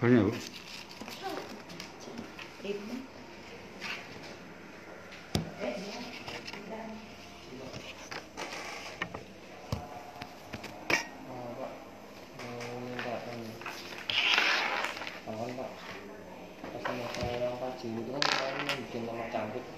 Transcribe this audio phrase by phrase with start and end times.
[0.00, 0.32] Banyak, Bu.
[0.32, 0.36] Oh,
[17.80, 18.22] itu kan
[18.80, 19.24] bikin nama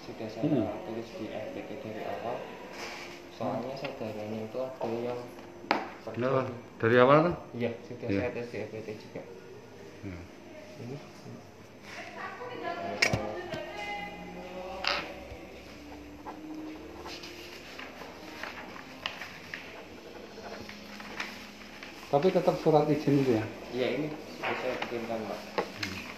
[0.06, 0.70] sudah saya Hmm.
[0.86, 2.38] tulis di FTP dari awal.
[3.34, 5.20] Soalnya saudaranya itu ada yang
[6.06, 6.14] pergi.
[6.14, 6.42] Kenapa?
[6.78, 7.34] Dari awal kan?
[7.58, 8.18] Iya, sudah Iya.
[8.22, 9.41] saya tes di FTP juga.
[22.22, 23.42] Tapi tetap surat izin itu ya.
[23.74, 24.06] Iya ini
[24.38, 25.38] saya bikinkan Pak.
[25.58, 26.11] Oke.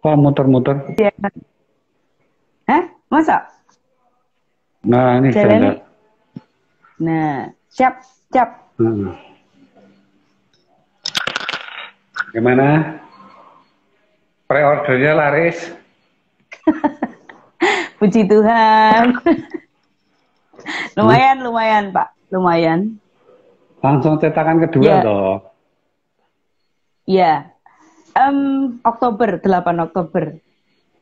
[0.00, 0.96] Oh, muter-muter.
[0.96, 1.12] Iya.
[2.64, 2.82] Hah?
[3.12, 3.44] Masa?
[4.80, 5.76] Nah, ini Jalan.
[7.00, 8.00] Nah, siap,
[8.32, 8.48] siap.
[8.80, 9.12] Hmm.
[12.32, 12.96] Gimana?
[14.48, 15.58] Pre-ordernya laris?
[18.00, 19.20] Puji Tuhan.
[20.96, 22.08] lumayan, lumayan, Pak.
[22.32, 22.96] Lumayan.
[23.84, 25.04] Langsung cetakan kedua Iya.
[25.04, 25.36] toh.
[27.04, 27.32] Iya.
[28.14, 28.38] Em,
[28.82, 30.34] Oktober, 8 Oktober.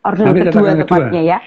[0.04, 1.38] Order kedua tepatnya ya.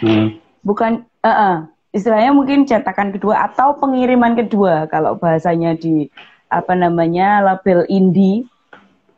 [0.00, 0.38] Hmm.
[0.62, 1.56] Bukan, eh, eh.
[1.92, 6.08] istilahnya mungkin cetakan kedua atau pengiriman kedua kalau bahasanya di
[6.48, 8.48] apa namanya label indie.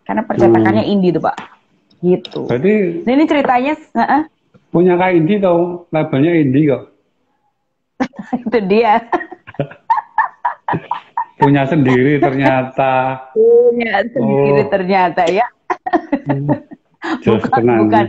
[0.04, 1.36] Karena percetakannya indie tuh Pak.
[2.04, 2.44] Gitu.
[2.44, 2.74] Berarti
[3.08, 4.22] Nah, ini ceritanya, eh, eh,
[4.68, 6.82] punya Kak Indi tau, labelnya Indi kok.
[8.44, 9.00] itu dia.
[11.40, 13.24] Punya sendiri ternyata.
[13.32, 14.70] Punya sendiri Oh.
[14.70, 15.46] ternyata ya.
[17.20, 18.04] Jos bukan, bukan.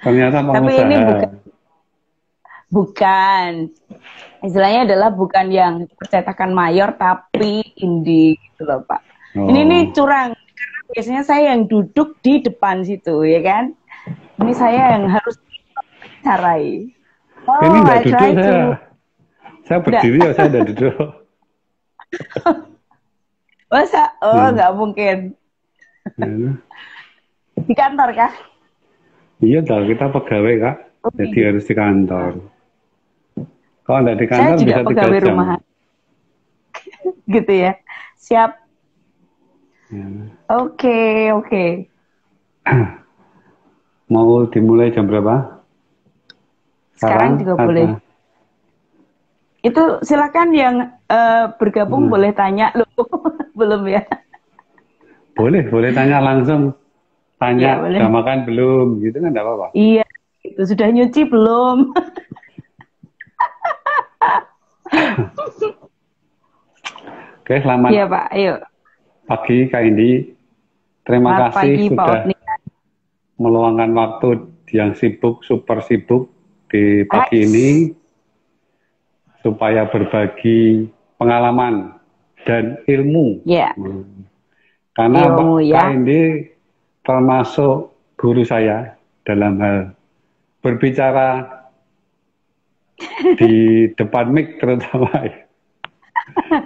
[0.00, 0.84] Ternyata Tapi pengusaha.
[0.86, 1.30] ini bukan.
[2.70, 3.50] Bukan.
[4.40, 9.00] Istilahnya adalah bukan yang percetakan mayor tapi indie gitu loh Pak.
[9.36, 9.46] Oh.
[9.46, 13.74] Ini nih curang karena biasanya saya yang duduk di depan situ ya kan.
[14.40, 15.36] Ini saya yang harus
[16.24, 16.88] carai.
[17.44, 18.66] Oh, Ini nggak duduk try to- saya.
[19.68, 20.96] Saya berdiri ya, saya udah duduk.
[23.70, 24.02] Masa?
[24.20, 24.54] Oh, Hmm.
[24.54, 25.16] nggak mungkin.
[26.18, 26.58] Nah,
[27.68, 28.32] Di kantor kah?
[29.40, 30.76] Iya toh, kita pegawai kak.
[31.00, 31.46] Oh, Jadi iya.
[31.48, 32.32] harus di kantor.
[33.86, 35.34] Kalau nggak di Saya kantor juga bisa tiga jam.
[35.34, 35.60] rumahan.
[37.34, 37.72] gitu ya.
[38.18, 38.50] Siap.
[39.90, 40.06] Ya.
[40.50, 40.98] Oke,
[41.32, 41.64] oke.
[44.12, 45.62] Mau dimulai jam berapa?
[46.98, 47.86] Sekarang juga atau- boleh.
[49.60, 50.74] Itu silakan yang
[51.06, 52.12] eh, bergabung Hmm.
[52.12, 52.88] boleh tanya loh.
[53.60, 54.00] Belum ya?
[55.36, 56.72] Boleh, boleh tanya langsung.
[57.40, 58.00] tanya Ya, boleh.
[58.00, 59.66] udah makan belum gitu kan enggak apa-apa.
[59.72, 60.04] Iya,
[60.44, 61.96] itu sudah nyuci belum?
[67.40, 68.54] Oke, selamat Iya Pak, ayo.
[69.24, 70.36] pagi Kak Indi.
[71.00, 72.20] Terima Selamat kasih pagi sudah
[73.40, 74.28] meluangkan waktu
[74.76, 76.28] yang sibuk, super sibuk
[76.68, 77.48] di pagi Ais.
[77.48, 77.68] ini
[79.40, 81.99] supaya berbagi pengalaman
[82.44, 83.42] dan ilmu.
[83.44, 84.26] Ya, Hmm.
[84.90, 85.82] Karena Ilmu, Pak ya.
[85.94, 86.22] Indi
[87.00, 89.94] termasuk guru saya dalam hal
[90.60, 91.46] berbicara
[93.38, 93.52] di
[93.98, 95.08] depan mic terutama.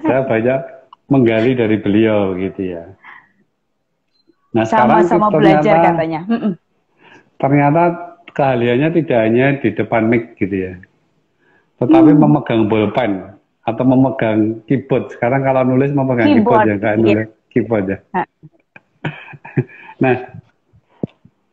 [0.08, 0.60] saya banyak
[1.06, 2.84] menggali dari beliau gitu ya.
[4.56, 6.20] Nah sekarang sama-sama ternyata, belajar katanya.
[7.38, 7.82] Ternyata
[8.34, 10.74] keahliannya tidak hanya di depan mic gitu ya,
[11.78, 12.20] tetapi Hmm.
[12.24, 13.33] memegang bolpen
[13.64, 15.12] atau memegang keyboard.
[15.16, 16.92] Sekarang kalau nulis memegang keyboard, Keyboard, ya, iya.
[17.00, 17.98] nulis keyboard ya.
[18.12, 18.22] Ha.
[20.04, 20.14] nah,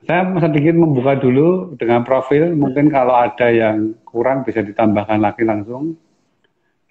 [0.04, 2.52] saya sedikit membuka dulu dengan profil.
[2.52, 5.96] Mungkin kalau ada yang kurang bisa ditambahkan lagi langsung.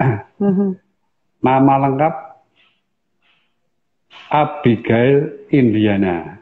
[0.40, 0.72] Mhm.
[1.44, 2.14] Nama lengkap
[4.32, 6.40] Abigail Indiana.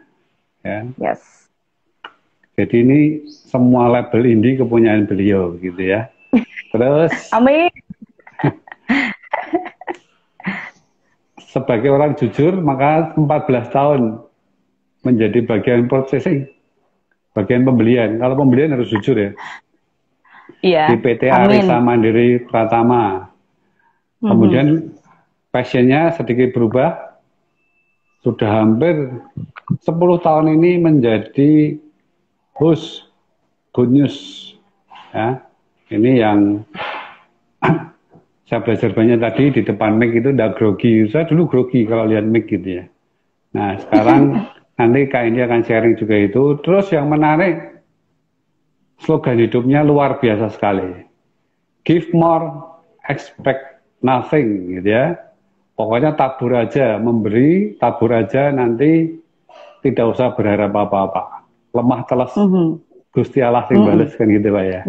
[0.63, 0.87] Ya.
[1.03, 1.51] Yes.
[2.55, 6.11] Jadi ini semua label indie kepunyaan beliau gitu ya.
[6.75, 7.71] Terus Amin.
[11.49, 14.01] Sebagai orang jujur maka 14 tahun
[15.01, 16.45] menjadi bagian processing,
[17.33, 18.21] bagian pembelian.
[18.21, 19.31] Kalau pembelian harus jujur ya.
[20.61, 20.85] Iya.
[20.93, 21.33] Di PT.
[21.33, 23.33] Arisa Mandiri Pratama.
[24.21, 24.29] Mhm.
[24.29, 24.67] Kemudian
[25.49, 27.17] passionnya sedikit berubah.
[28.21, 29.09] Sudah hampir
[29.87, 31.79] 10 tahun ini menjadi
[32.59, 33.09] host
[33.73, 34.17] Good News.
[35.15, 35.47] Ya.
[35.89, 36.67] Ini yang
[38.49, 41.05] saya belajar banyak tadi di depan mic itu udah grogi.
[41.13, 42.85] Saya dulu grogi kalau lihat mic gitu ya.
[43.53, 44.49] Nah sekarang
[44.81, 46.57] nanti Kak ini akan sharing juga itu.
[46.65, 47.85] Terus yang menarik
[49.05, 51.05] slogan hidupnya luar biasa sekali.
[51.85, 52.73] Give more,
[53.05, 55.17] expect nothing gitu ya.
[55.77, 59.15] Pokoknya tabur aja, memberi, tabur aja nanti
[59.85, 61.47] tidak usah berharap apa-apa.
[61.71, 62.81] Lemah teles, Mhm.
[63.15, 63.87] Gusti Allah sing Mhm.
[63.87, 64.81] bales kan gitu Pak ya.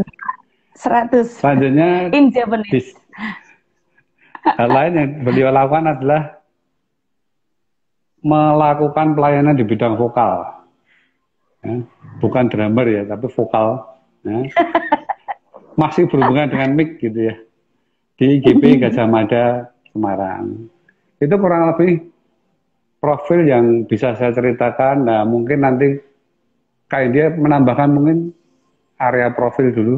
[0.73, 1.27] 100.
[1.37, 2.95] Selanjutnya In Japanese.
[4.57, 6.21] Hal lain yang beliau lakukan adalah
[8.23, 10.63] melakukan pelayanan di bidang vokal.
[11.59, 11.83] Ya,
[12.23, 13.83] bukan drummer ya, tapi vokal.
[14.23, 14.47] Ya.
[15.79, 17.35] Masih berhubungan dengan mic gitu ya.
[18.19, 20.67] Di IGP Gajah Mada Semarang.
[21.19, 22.11] Itu kurang lebih
[22.99, 25.07] profil yang bisa saya ceritakan.
[25.07, 25.99] Nah, mungkin nanti
[26.91, 28.35] kayak dia menambahkan mungkin
[28.99, 29.97] area profil dulu.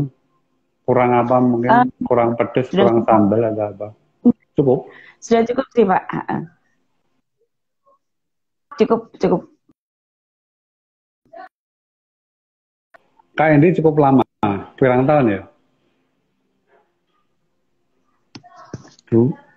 [0.85, 3.87] Kurang apa mungkin Ah, kurang pedes, kurang sambal atau apa.
[4.57, 4.91] Cukup.
[5.23, 6.03] Sudah cukup sih Pak.
[8.79, 9.41] Cukup, cukup.
[13.31, 14.25] Kak Endi cukup lama,
[14.75, 15.41] berapa tahun ya?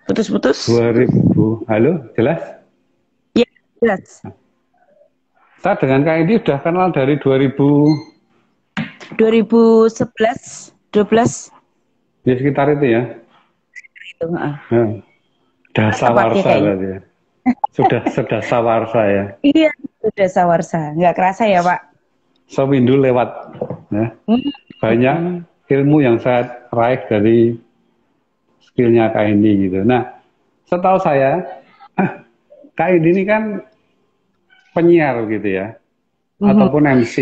[0.07, 0.71] Putus-putus.
[0.71, 2.41] 2000, halo, jelas?
[3.35, 3.49] Iya,
[3.83, 4.23] jelas.
[5.59, 7.55] Saya dengan Kak Endi sudah kenal dari 2000,
[9.15, 11.51] 2011, 12
[12.25, 13.01] ya sekitar itu ya.
[14.25, 14.35] Itu.
[14.35, 14.51] ha.
[14.73, 14.89] Nah,
[15.75, 16.99] Dasa Tepatnya warsa kayak berarti ya.
[17.75, 19.25] Sudah sedasa warsa ya.
[19.45, 20.81] Iya, sudah sawarsa.
[20.97, 21.79] Nggak kerasa ya Pak?
[22.49, 23.29] Sewindu lewat.
[23.93, 24.07] Ya.
[24.25, 24.49] Hmm.
[24.81, 25.17] Banyak
[25.69, 27.59] ilmu yang saya raih dari
[28.65, 29.83] skillnya Kak Endi gitu.
[29.83, 30.15] Nah,
[30.65, 31.43] setahu saya,
[32.79, 33.61] Kak Endi ini kan
[34.73, 35.75] penyiar gitu ya.
[36.35, 36.51] Mhm.
[36.51, 37.15] ataupun MC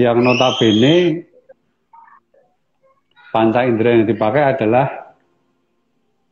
[0.00, 1.28] yang notabene
[3.28, 4.99] panca indera yang dipakai adalah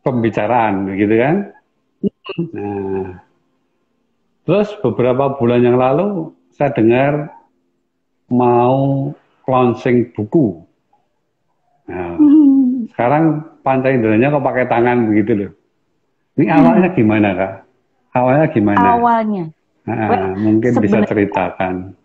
[0.09, 1.37] pembicaraan gitu kan
[2.55, 3.21] nah
[4.43, 7.29] terus beberapa bulan yang lalu saya dengar
[8.29, 9.13] mau
[9.45, 10.61] launching buku
[11.89, 12.85] nah, Hmm.
[12.93, 13.25] sekarang
[13.61, 15.53] panca inderanya kok pakai tangan begitu loh
[16.39, 17.53] ini awalnya gimana kak
[18.15, 19.45] awalnya gimana Awalnya.
[19.89, 21.97] Nah, mungkin bisa ceritakan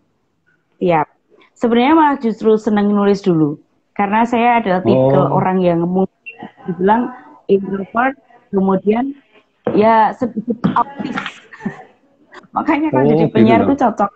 [0.80, 1.04] Iya.
[1.52, 3.60] Sebenarnya malah justru senang nulis dulu.
[3.92, 5.36] Karena saya adalah tipe Oh.
[5.36, 6.34] orang yang mungkin
[6.66, 7.14] dibilang
[7.48, 8.14] introvert,
[8.50, 9.14] kemudian
[9.74, 11.16] ya sedikit autis.
[12.56, 14.10] Makanya kan Oh, jadi gitu penyiar tuh cocok.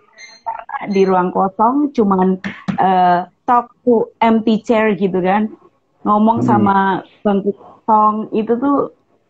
[0.45, 2.39] Karena di ruang kosong cuman
[2.79, 5.51] eh, talk to empty chair gitu kan.
[6.05, 6.47] Ngomong Hmm.
[6.47, 6.77] sama
[7.21, 8.75] bangku kosong itu tuh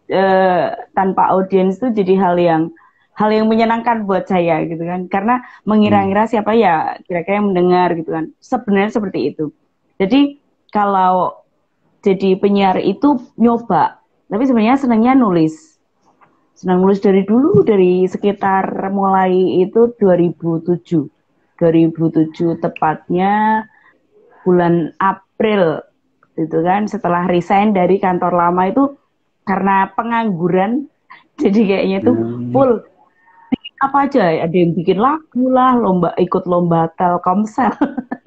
[0.10, 2.64] eh, tanpa audiens tuh jadi hal yang
[3.20, 6.32] hal yang menyenangkan buat saya gitu kan karena mengira-ngira Hmm.
[6.32, 9.52] siapa ya kira-kira yang mendengar gitu kan sebenarnya seperti itu
[10.00, 10.40] jadi
[10.72, 11.36] kalau
[12.04, 15.80] jadi penyiar itu nyoba tapi sebenarnya senangnya nulis
[16.56, 23.64] senang nulis dari dulu dari sekitar mulai itu 2007 2007 tepatnya
[24.44, 25.84] bulan April
[26.40, 28.96] gitu kan setelah resign dari kantor lama itu
[29.44, 30.88] karena pengangguran
[31.42, 32.52] jadi kayaknya tuh hmm.
[32.56, 32.84] full
[33.80, 37.72] apa aja ada yang bikin lagu lah lomba ikut lomba Telkomsel.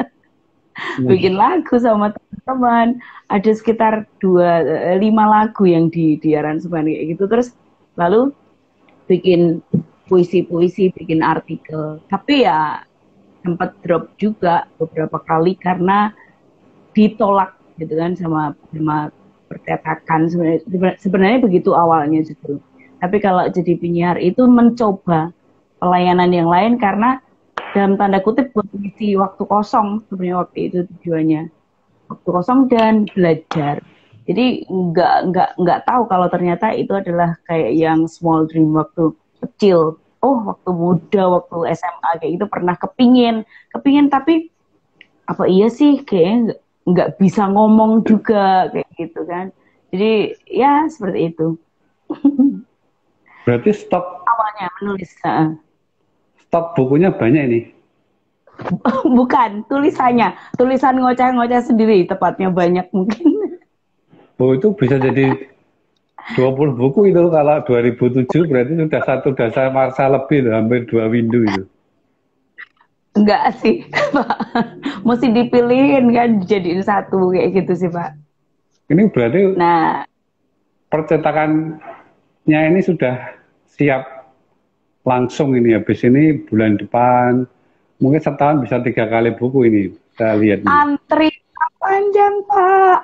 [1.04, 2.98] bikin lagu sama teman-teman.
[3.28, 7.24] Ada sekitar dua eh, lima lagu yang di di aransemen kayak gitu.
[7.28, 7.48] Terus
[7.96, 8.32] lalu
[9.08, 9.60] bikin
[10.08, 12.00] puisi-puisi bikin artikel.
[12.08, 12.84] Tapi ya
[13.42, 16.14] sempat drop juga beberapa kali karena
[16.94, 19.08] ditolak gitu kan sama sama
[19.48, 20.28] percetakan.
[20.28, 22.60] Sebenarnya sebenarnya begitu awalnya justru.
[23.02, 25.34] Tapi kalau jadi penyiar itu mencoba
[25.82, 27.18] pelayanan yang lain karena
[27.73, 31.42] dalam tanda kutip buat isi waktu kosong sebenarnya waktu itu tujuannya.
[32.12, 33.80] Waktu kosong dan belajar.
[34.28, 39.99] Jadi nggak nggak nggak tahu kalau ternyata itu adalah kayak yang small dream waktu kecil.
[40.23, 43.42] Oh waktu muda waktu SMA kayak gitu pernah kepingin.
[43.75, 44.52] Kepingin tapi
[45.26, 49.50] apa iya sih kayak nggak bisa ngomong juga kayak gitu kan.
[49.90, 51.59] Jadi ya seperti itu.
[53.49, 55.11] Berarti stok awalnya menulis
[56.52, 57.61] stok bukunya banyak ini
[59.16, 63.56] bukan tulisannya tulisan ngoceh-ngoceh sendiri tepatnya banyak mungkin
[64.37, 65.32] oh itu bisa jadi
[66.37, 71.42] 20 buku itu kalau 2007 berarti sudah satu dasar marsa lebih loh, hampir dua window
[71.42, 71.66] itu.
[73.18, 73.82] Enggak sih,
[74.14, 74.38] Pak.
[75.02, 78.14] Mesti dipilihin kan jadiin satu kayak gitu sih, Pak.
[78.87, 80.06] Ini berarti nah
[80.94, 83.35] percetakannya ini sudah
[83.66, 84.21] siap
[85.02, 87.47] langsung ini habis ini bulan depan
[88.02, 89.82] mungkin setahun bisa tiga kali buku ini
[90.18, 90.66] saya lihat.
[90.66, 91.30] Antri
[91.82, 92.99] panjang, Pak.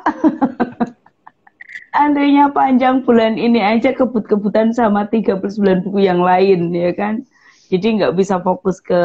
[2.03, 7.27] antrinya panjang bulan ini aja kebut-kebutan sama 39 buku yang lain ya kan.
[7.69, 8.97] Jadi nggak bisa fokus ke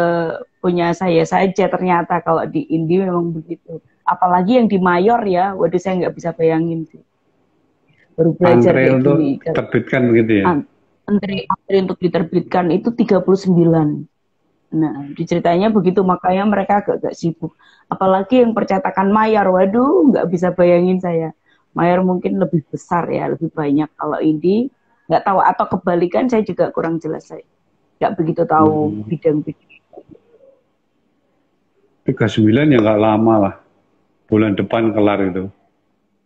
[0.63, 3.83] punya saya saja ternyata kalau di Indi memang begitu.
[4.07, 7.03] Apalagi yang di Mayor ya, waduh saya nggak bisa bayangin sih.
[8.13, 9.41] Baru belajar untuk gini.
[9.41, 10.45] terbitkan begitu ya?
[11.03, 14.07] Antri, antri untuk diterbitkan itu 39.
[14.73, 17.53] Nah, diceritanya begitu makanya mereka agak-agak sibuk.
[17.91, 21.35] Apalagi yang percetakan Mayor, waduh nggak bisa bayangin saya
[21.75, 23.89] Mayor mungkin lebih besar ya, lebih banyak.
[23.99, 24.71] Kalau ini
[25.11, 27.43] nggak tahu atau kebalikan saya juga kurang jelas saya
[28.03, 29.07] nggak begitu tahu hmm.
[29.07, 29.71] bidang-bidang.
[32.03, 33.55] Tiga sembilan ya nggak lama lah,
[34.27, 35.47] bulan depan kelar itu.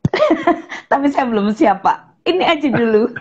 [0.92, 2.07] Tapi saya belum siap pak.
[2.28, 3.16] Ini aja dulu.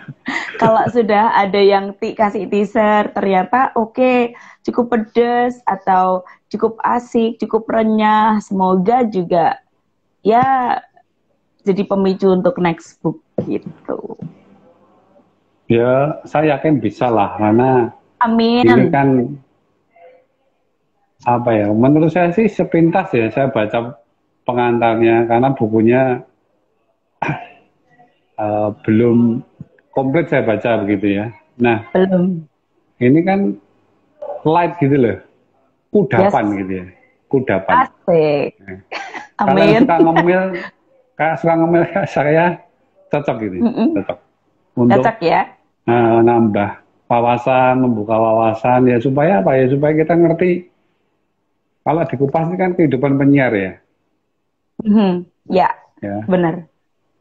[0.59, 4.19] Kalau sudah ada yang kasih teaser, ternyata oke okay,
[4.67, 9.63] cukup pedes atau cukup asik, cukup renyah, semoga juga
[10.27, 10.75] ya
[11.63, 14.19] jadi pemicu untuk next book gitu.
[15.67, 17.91] Ya, saya yakin bisa lah karena
[18.23, 18.63] Amin.
[18.63, 19.07] ini kan
[21.27, 21.67] apa ya?
[21.71, 23.99] Menurut saya sih sepintas ya saya baca
[24.47, 26.26] pengantarnya karena bukunya
[28.37, 29.41] uh, belum
[29.91, 31.25] komplit saya baca begitu ya.
[31.57, 32.45] Nah, belum.
[32.97, 33.39] Ini kan
[34.45, 35.17] light gitu loh,
[35.93, 36.57] kudapan yes.
[36.61, 36.85] gitu ya,
[37.29, 37.75] kudapan.
[37.85, 38.49] Asik.
[38.61, 38.79] Nah.
[39.45, 39.53] Amin.
[39.53, 40.41] Kalian suka ngemil
[41.17, 42.45] kayak suka ngomel saya
[43.13, 43.87] cocok gitu, mm -mm.
[44.01, 44.17] cocok.
[44.77, 45.41] Untuk cocok ya.
[45.87, 46.69] Uh, nambah
[47.07, 50.51] wawasan, membuka wawasan ya supaya apa ya supaya kita ngerti
[51.87, 53.71] kalau dikupas ini kan kehidupan penyiar ya.
[54.83, 55.11] Mm-hmm.
[55.47, 55.69] Ya,
[56.03, 56.67] ya, benar.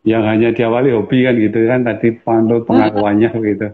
[0.07, 3.69] Yang hanya diawali hobi kan gitu kan tadi pandu pengakuannya gitu.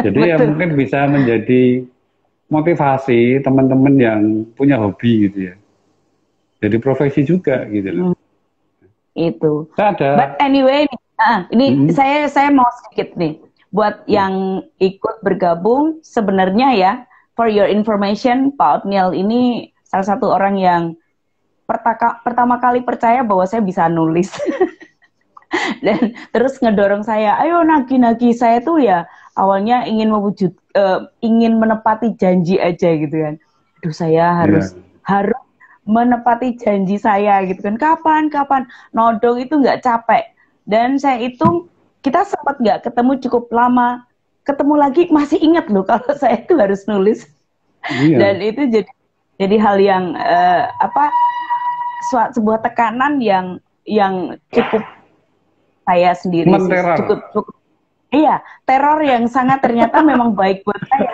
[0.00, 1.84] Jadi ya mungkin bisa menjadi
[2.48, 4.20] motivasi teman-teman yang
[4.56, 5.54] punya hobi gitu ya.
[6.64, 8.04] Jadi profesi juga gitu loh.
[8.10, 8.24] Mm
[9.14, 9.70] itu.
[9.78, 10.18] Ada.
[10.18, 10.90] But anyway,
[11.22, 11.94] uh, ini hmm.
[11.94, 13.38] saya saya mau sedikit nih
[13.70, 14.10] buat hmm.
[14.10, 14.34] yang
[14.82, 16.92] ikut bergabung sebenarnya ya
[17.38, 20.82] for your information Pak Otniel ini salah satu orang yang
[21.64, 24.34] pertaka, pertama kali percaya bahwa saya bisa nulis
[25.86, 29.06] dan terus ngedorong saya ayo nagi-nagi saya tuh ya
[29.38, 33.34] awalnya ingin mewujud uh, ingin menepati janji aja gitu kan.
[33.82, 34.82] Aduh saya harus yeah.
[35.04, 35.42] harus
[35.84, 37.76] menepati janji saya gitu kan.
[37.76, 38.66] Kapan kapan?
[38.96, 40.32] Nodong itu nggak capek.
[40.64, 41.68] Dan saya itu
[42.00, 44.06] kita sempat nggak ketemu cukup lama.
[44.44, 47.28] Ketemu lagi masih ingat loh kalau saya itu harus nulis.
[47.84, 48.16] Iya.
[48.16, 48.92] dan itu jadi
[49.36, 51.12] jadi hal yang uh, apa
[52.32, 54.80] sebuah tekanan yang yang cukup
[55.84, 57.44] saya sendiri cukup cukup.
[58.14, 61.10] Iya teror yang sangat ternyata memang baik buat saya.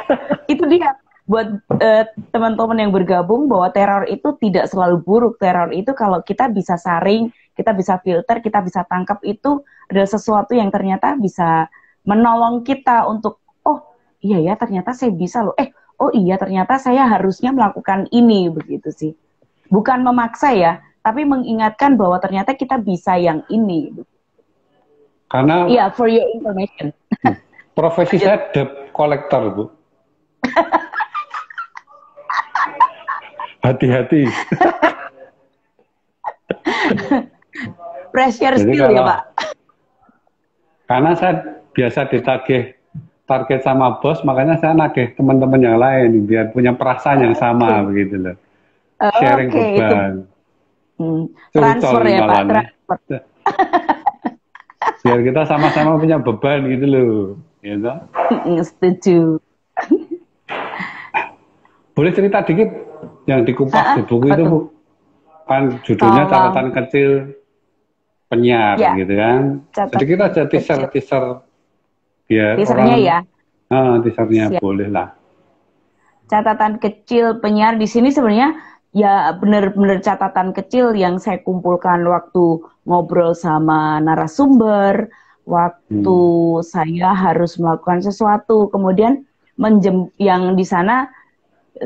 [0.47, 0.95] Itu dia.
[1.31, 5.39] Buat uh, teman-teman yang bergabung bahwa teror itu tidak selalu buruk.
[5.39, 10.59] Teror itu kalau kita bisa saring, kita bisa filter, kita bisa tangkap itu adalah sesuatu
[10.59, 11.71] yang ternyata bisa
[12.03, 15.55] menolong kita untuk oh iya ya ternyata saya bisa loh.
[15.55, 15.71] Eh
[16.03, 19.13] oh iya ternyata saya harusnya melakukan ini begitu sih.
[19.71, 23.95] Bukan memaksa ya tapi mengingatkan bahwa ternyata kita bisa yang ini
[25.31, 27.35] karena iya yeah, for your information hmm.
[27.79, 29.65] profesi saya debt collector bu
[33.65, 34.27] hati-hati
[38.11, 39.21] pressure Jadi skill ya, kalau, ya pak
[40.91, 42.75] karena saya biasa ditagih
[43.31, 47.87] target sama bos, makanya saya nagih teman-teman yang lain biar punya perasaan yang sama okay.
[47.87, 48.37] begitu loh.
[48.99, 49.87] Uh, Sharing okay, beban.
[49.95, 50.23] Itu.
[50.99, 51.25] Hmm.
[51.55, 53.21] Transfer ya Pak, transfer.
[55.01, 57.15] biar kita sama-sama punya beban gitu loh.
[57.61, 57.93] Gitu.
[58.69, 59.19] Setuju.
[61.97, 62.71] Boleh cerita dikit
[63.29, 64.59] yang dikupas di buku itu Bu?
[65.45, 67.11] Kan judulnya catatan kecil
[68.31, 68.95] penyiar ya.
[68.95, 69.41] gitu kan.
[69.75, 71.25] Jadi kita aja teaser-teaser
[72.31, 73.19] biar teasernya orang, ya.
[73.69, 74.63] Ah, teasernya Siap.
[74.63, 75.11] boleh lah.
[76.31, 78.55] Catatan kecil penyiar di sini sebenarnya
[78.91, 85.11] ya benar-benar catatan kecil yang saya kumpulkan waktu ngobrol sama narasumber,
[85.47, 86.19] waktu
[86.59, 86.67] hmm.
[86.67, 89.27] saya harus melakukan sesuatu, kemudian
[89.61, 91.11] menjem yang di sana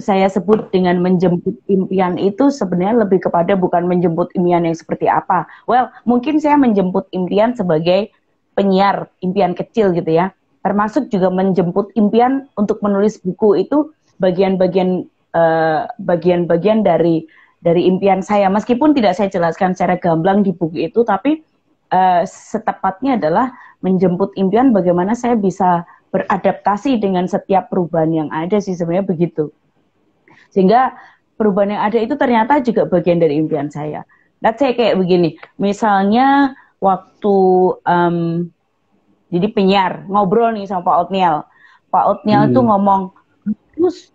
[0.00, 5.46] saya sebut dengan menjemput impian itu sebenarnya lebih kepada bukan menjemput impian yang seperti apa.
[5.70, 8.10] Well, mungkin saya menjemput impian sebagai
[8.58, 10.34] penyiar impian kecil gitu ya.
[10.64, 17.26] Termasuk juga menjemput impian untuk menulis buku itu bagian-bagian uh, bagian-bagian dari
[17.60, 18.46] dari impian saya.
[18.48, 21.42] Meskipun tidak saya jelaskan secara gamblang di buku itu, tapi
[21.90, 23.52] uh, setepatnya adalah
[23.84, 29.50] menjemput impian bagaimana saya bisa beradaptasi dengan setiap perubahan yang ada sih sebenarnya begitu.
[30.54, 30.94] Sehingga
[31.34, 34.06] perubahan yang ada itu ternyata juga bagian dari impian saya.
[34.38, 37.36] Let's say kayak begini, misalnya waktu
[37.82, 38.46] um,
[39.32, 41.42] jadi penyiar ngobrol nih sama Pak Otniel,
[41.90, 42.54] Pak Otniel hmm.
[42.54, 43.02] tuh ngomong
[43.74, 44.13] terus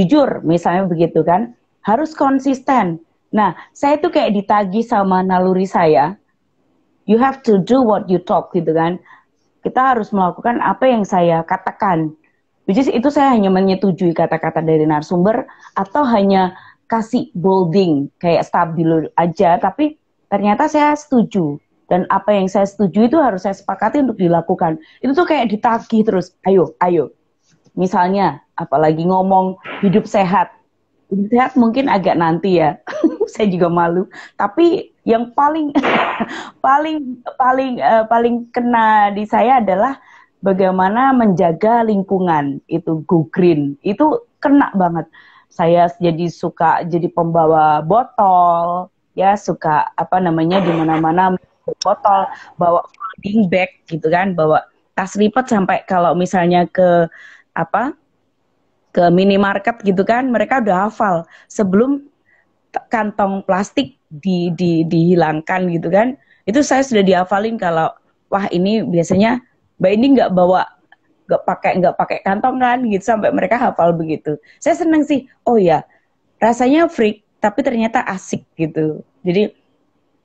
[0.00, 1.52] jujur, misalnya begitu kan,
[1.84, 3.00] harus konsisten.
[3.30, 6.16] Nah, saya tuh kayak ditagi sama naluri saya,
[7.04, 8.96] you have to do what you talk gitu kan.
[9.60, 12.16] Kita harus melakukan apa yang saya katakan.
[12.64, 15.42] Which is itu saya hanya menyetujui kata-kata dari narasumber
[15.74, 16.54] atau hanya
[16.86, 19.94] kasih bolding kayak stabilo aja tapi
[20.26, 21.58] ternyata saya setuju
[21.90, 24.78] dan apa yang saya setuju itu harus saya sepakati untuk dilakukan.
[25.02, 27.10] Itu tuh kayak ditagih terus, ayo, ayo.
[27.80, 30.52] Misalnya apalagi ngomong hidup sehat.
[31.08, 32.76] Hidup sehat mungkin agak nanti ya.
[33.32, 34.04] saya juga malu.
[34.36, 35.72] Tapi yang paling
[36.66, 39.96] paling paling uh, paling kena di saya adalah
[40.44, 45.06] bagaimana menjaga lingkungan itu go green itu kena banget
[45.52, 51.36] saya jadi suka jadi pembawa botol ya suka apa namanya di mana-mana
[51.84, 52.24] botol
[52.56, 54.64] bawa folding bag gitu kan bawa
[54.96, 57.08] tas lipat sampai kalau misalnya ke
[57.54, 57.94] apa
[58.90, 61.26] ke minimarket gitu kan mereka udah hafal.
[61.46, 62.06] Sebelum
[62.90, 66.14] kantong plastik di, di dihilangkan gitu kan
[66.46, 67.90] itu saya sudah dihafalin kalau
[68.30, 69.42] wah ini biasanya
[69.78, 70.66] mbak ini nggak bawa
[71.30, 74.34] nggak pakai nggak pakai kantong kan gitu sampai mereka hafal begitu.
[74.58, 75.86] Saya seneng sih oh ya
[76.42, 79.06] rasanya freak tapi ternyata asik gitu.
[79.22, 79.54] Jadi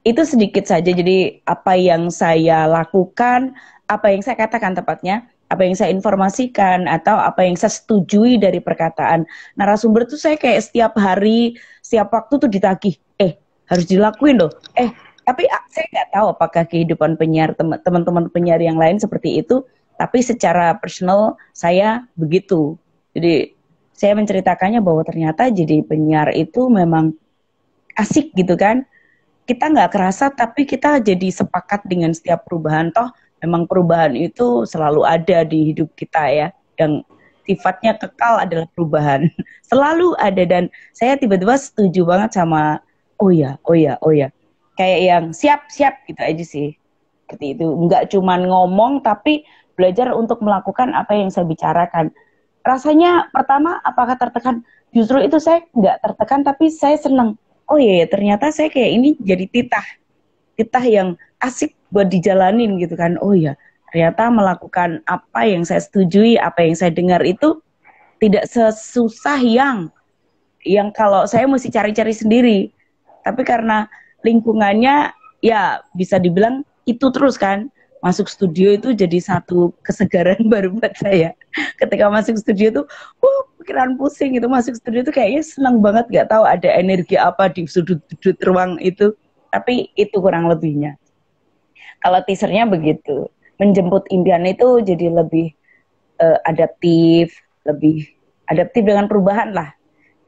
[0.06, 0.90] itu sedikit saja.
[0.90, 3.54] Jadi apa yang saya lakukan
[3.86, 8.58] apa yang saya katakan tepatnya apa yang saya informasikan atau apa yang saya setujui dari
[8.58, 9.30] perkataan
[9.60, 11.54] narasumber itu saya kayak setiap hari
[11.86, 13.38] setiap waktu tuh ditagih eh
[13.70, 14.90] harus dilakuin loh eh
[15.26, 19.66] tapi ah, saya nggak tahu apakah kehidupan penyiar teman-teman penyiar yang lain seperti itu.
[19.98, 22.78] Tapi secara personal saya begitu.
[23.18, 23.58] Jadi
[23.96, 27.18] saya menceritakannya bahwa ternyata jadi penyiar itu memang
[27.98, 28.86] asik gitu kan.
[29.50, 32.94] Kita nggak kerasa tapi kita jadi sepakat dengan setiap perubahan.
[32.94, 33.10] Toh
[33.44, 36.48] memang perubahan itu selalu ada di hidup kita ya.
[36.76, 37.08] Yang
[37.48, 39.32] sifatnya kekal adalah perubahan.
[39.70, 42.82] Selalu ada dan saya tiba-tiba setuju banget sama
[43.22, 44.34] oh ya, oh ya, oh ya
[44.76, 46.70] kayak yang siap-siap gitu aja sih.
[47.26, 47.66] Seperti itu.
[47.66, 52.14] Enggak cuman ngomong tapi belajar untuk melakukan apa yang saya bicarakan.
[52.62, 54.62] Rasanya pertama apakah tertekan?
[54.94, 57.36] Justru itu saya nggak tertekan tapi saya senang.
[57.66, 59.88] Oh iya, ya, ternyata saya kayak ini jadi titah.
[60.56, 61.10] Titah yang
[61.42, 63.16] asik buat dijalanin gitu kan.
[63.24, 63.56] Oh iya,
[63.96, 67.64] ternyata melakukan apa yang saya setujui, apa yang saya dengar itu
[68.20, 69.88] tidak sesusah yang
[70.68, 72.60] yang kalau saya mesti cari-cari sendiri.
[73.24, 73.88] Tapi karena
[74.28, 77.72] lingkungannya ya bisa dibilang itu terus kan.
[78.04, 81.34] Masuk studio itu jadi satu kesegaran baru buat saya.
[81.80, 82.86] Ketika masuk studio tuh
[83.24, 86.06] uh pikiran pusing itu masuk studio tuh kayaknya senang banget.
[86.14, 89.16] Gak tahu ada energi apa di sudut-sudut ruang itu.
[89.50, 91.00] Tapi itu kurang lebihnya
[92.06, 93.26] kalau teasernya begitu
[93.58, 95.50] menjemput impian itu jadi lebih
[96.22, 97.34] uh, adaptif,
[97.66, 98.06] lebih
[98.46, 99.74] adaptif dengan perubahan lah,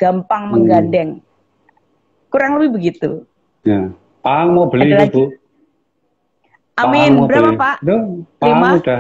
[0.01, 0.51] gampang hmm.
[0.57, 1.09] menggandeng.
[2.33, 3.29] Kurang lebih begitu.
[3.61, 3.93] Ya,
[4.25, 5.29] Pang mau beli Ada Bu.
[6.81, 7.29] Amin.
[7.29, 7.61] Berapa beli.
[7.61, 7.77] Pak?
[7.85, 8.81] Duh, Pang Lima?
[8.81, 8.99] udah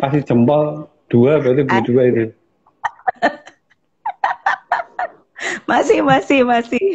[0.00, 2.24] kasih jempol dua berarti beli dua itu.
[5.70, 6.86] masih, masih, masih.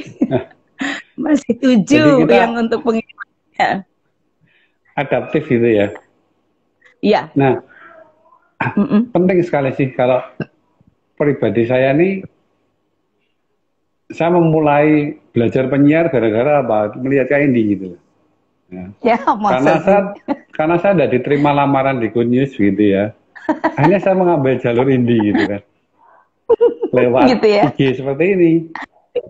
[1.13, 3.85] masih tujuh kita yang untuk pengirimannya.
[4.93, 5.87] Adaptif gitu ya.
[7.03, 7.33] Iya.
[7.35, 7.59] Nah,
[8.61, 9.01] mm -mm.
[9.11, 10.21] penting sekali sih kalau
[11.17, 12.23] pribadi saya nih
[14.13, 16.93] saya memulai belajar penyiar gara-gara apa?
[17.01, 17.87] Melihat kayak ini gitu.
[18.73, 20.01] Ya, ya karena saya
[20.57, 23.13] karena saya tidak diterima lamaran di Good News gitu ya.
[23.75, 25.61] Akhirnya saya mengambil jalur indie gitu kan.
[26.93, 27.63] Lewat gitu ya?
[27.73, 28.51] IG seperti ini.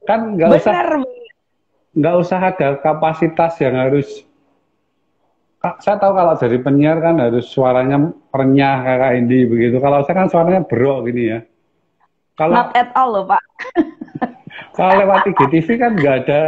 [0.08, 0.74] Kan nggak usah
[1.94, 4.26] nggak usah ada kapasitas yang harus
[5.64, 9.80] saya tahu kalau jadi penyiar kan harus suaranya renyah kayak indie begitu.
[9.80, 11.40] Kalau saya kan suaranya berok gini ya.
[12.36, 13.42] Kalau Not at all loh Pak.
[14.76, 16.42] kalau lewat IGTV kan nggak ada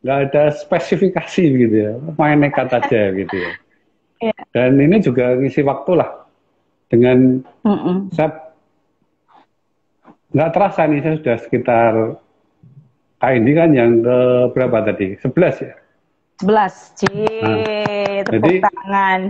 [0.00, 3.52] nggak ada spesifikasi gitu ya, main nekat aja gitu ya.
[4.24, 4.42] Yeah.
[4.56, 6.24] Dan ini juga ngisi waktu lah
[6.88, 7.96] dengan mm -mm.
[8.14, 8.30] saya
[10.32, 11.92] nggak terasa nih saya sudah sekitar
[13.20, 14.18] kayak ini kan yang ke
[14.56, 15.18] berapa tadi?
[15.20, 15.74] 11 ya?
[16.42, 17.00] 11.
[17.00, 19.20] Cie, nah, tepuk jadi, tangan.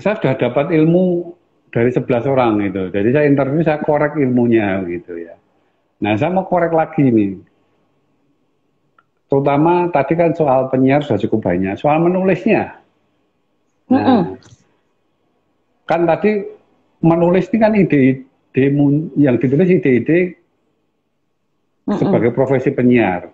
[0.00, 1.36] Saya sudah dapat ilmu
[1.68, 2.88] dari 11 orang itu.
[2.88, 5.36] Jadi saya interview, saya korek ilmunya gitu ya.
[6.00, 7.36] Nah, saya mau korek lagi nih.
[9.28, 11.76] Terutama tadi kan soal penyiar sudah cukup banyak.
[11.76, 12.80] Soal menulisnya.
[13.92, 14.22] Nah, mm -mm.
[15.84, 16.40] kan tadi
[17.04, 18.64] menulis ini kan ide-ide
[19.20, 20.40] yang ditulis ide-ide
[21.84, 21.98] mm -mm.
[22.00, 23.28] sebagai profesi penyiar,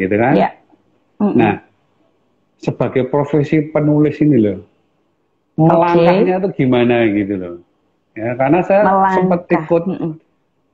[0.00, 0.34] gitu kan?
[0.40, 0.52] Yeah.
[1.20, 1.36] Mm -mm.
[1.36, 1.54] Nah,
[2.60, 4.60] sebagai profesi penulis ini loh,
[5.56, 6.40] melangkahnya okay.
[6.44, 7.56] itu gimana gitu loh.
[8.12, 9.14] Ya, karena saya Melangkah.
[9.16, 9.84] sempat ikut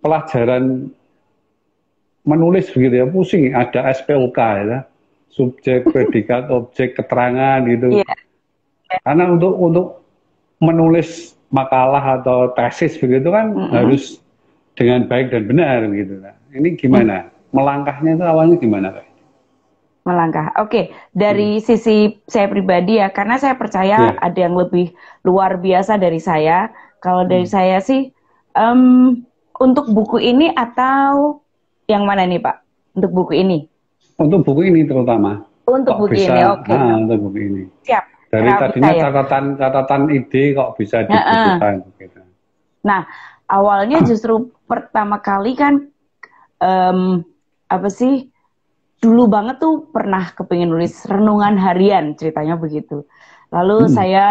[0.03, 0.64] pelajaran
[2.27, 3.55] menulis begitu ya, pusing.
[3.55, 4.79] Ada SPOK ya,
[5.31, 8.03] subjek, predikat, objek, keterangan gitu.
[8.03, 8.18] Yeah.
[9.07, 9.87] Karena untuk untuk
[10.59, 13.70] menulis makalah atau tesis begitu kan mm -hmm.
[13.70, 14.18] harus
[14.75, 16.18] dengan baik dan benar gitu.
[16.18, 17.31] Nah, ini gimana?
[17.31, 17.31] Mm.
[17.55, 19.07] Melangkahnya itu awalnya gimana, Pak?
[20.07, 20.55] Melangkah.
[20.62, 20.85] Oke, okay.
[21.11, 21.64] dari hmm.
[21.66, 24.23] sisi saya pribadi ya, karena saya percaya yeah.
[24.23, 24.95] ada yang lebih
[25.27, 26.71] luar biasa dari saya.
[27.03, 27.53] Kalau dari hmm.
[27.53, 28.14] saya sih,
[28.55, 29.19] um,
[29.59, 31.42] untuk buku ini atau
[31.90, 32.57] yang mana nih Pak?
[32.95, 33.66] Untuk buku ini?
[34.16, 35.42] Untuk buku ini terutama.
[35.66, 36.62] Untuk kok buku bisa, ini, oke.
[36.62, 36.79] Okay.
[36.79, 37.62] Nah, untuk buku ini.
[37.83, 38.05] Siap.
[38.27, 41.75] Dari Kenapa tadinya catatan catatan ide kok bisa dibutuhkan.
[41.99, 42.21] Gitu.
[42.87, 43.01] Nah,
[43.51, 45.90] awalnya justru pertama kali kan
[46.62, 47.27] um,
[47.66, 48.31] apa sih?
[49.01, 53.05] Dulu banget tuh pernah kepingin nulis renungan harian ceritanya begitu.
[53.53, 53.93] Lalu hmm.
[53.93, 54.25] saya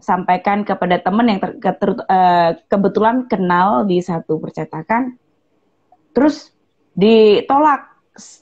[0.00, 5.14] sampaikan kepada teman yang ter, ke, ter, uh, kebetulan kenal di satu percetakan,
[6.16, 6.50] terus
[6.96, 7.88] ditolak.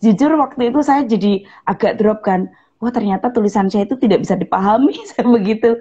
[0.02, 2.50] Jujur waktu itu saya jadi agak drop kan,
[2.83, 5.78] wah ternyata tulisan saya itu tidak bisa dipahami, saya begitu.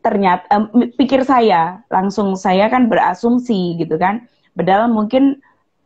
[0.00, 5.40] Ternyata um, pikir saya langsung saya kan berasumsi gitu kan, padahal mungkin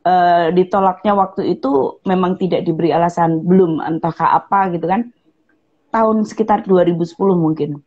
[0.05, 5.11] uh, ditolaknya waktu itu memang tidak diberi alasan belum entahkah apa gitu kan.
[5.91, 7.81] Tahun sekitar 2010 mungkin.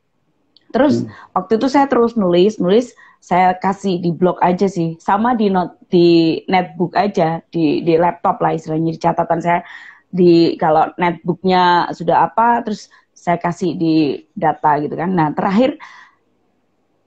[0.72, 1.34] Terus hmm.
[1.36, 2.92] waktu itu saya terus nulis nulis
[3.24, 5.00] saya kasih di blog aja sih.
[5.00, 9.60] Sama di not di netbook aja di di laptop lah istilahnya di catatan saya.
[10.08, 15.12] Di kalau netbooknya sudah apa terus saya kasih di data gitu kan.
[15.12, 15.76] Nah terakhir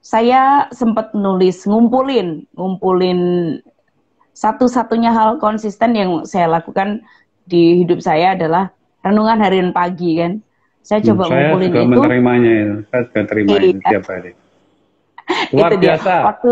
[0.01, 3.19] saya sempat nulis ngumpulin ngumpulin
[4.41, 7.05] satu-satunya hal konsisten yang saya lakukan
[7.45, 8.73] di hidup saya adalah
[9.05, 10.41] renungan harian pagi kan.
[10.81, 11.89] Saya hmm, coba saya ngumpulin juga itu.
[11.93, 12.75] menerimanya itu.
[12.89, 13.61] Saya juga terima iya.
[13.61, 14.31] itu tiap hari.
[15.53, 16.09] Luar itu biasa.
[16.09, 16.25] Dia.
[16.25, 16.49] Waktu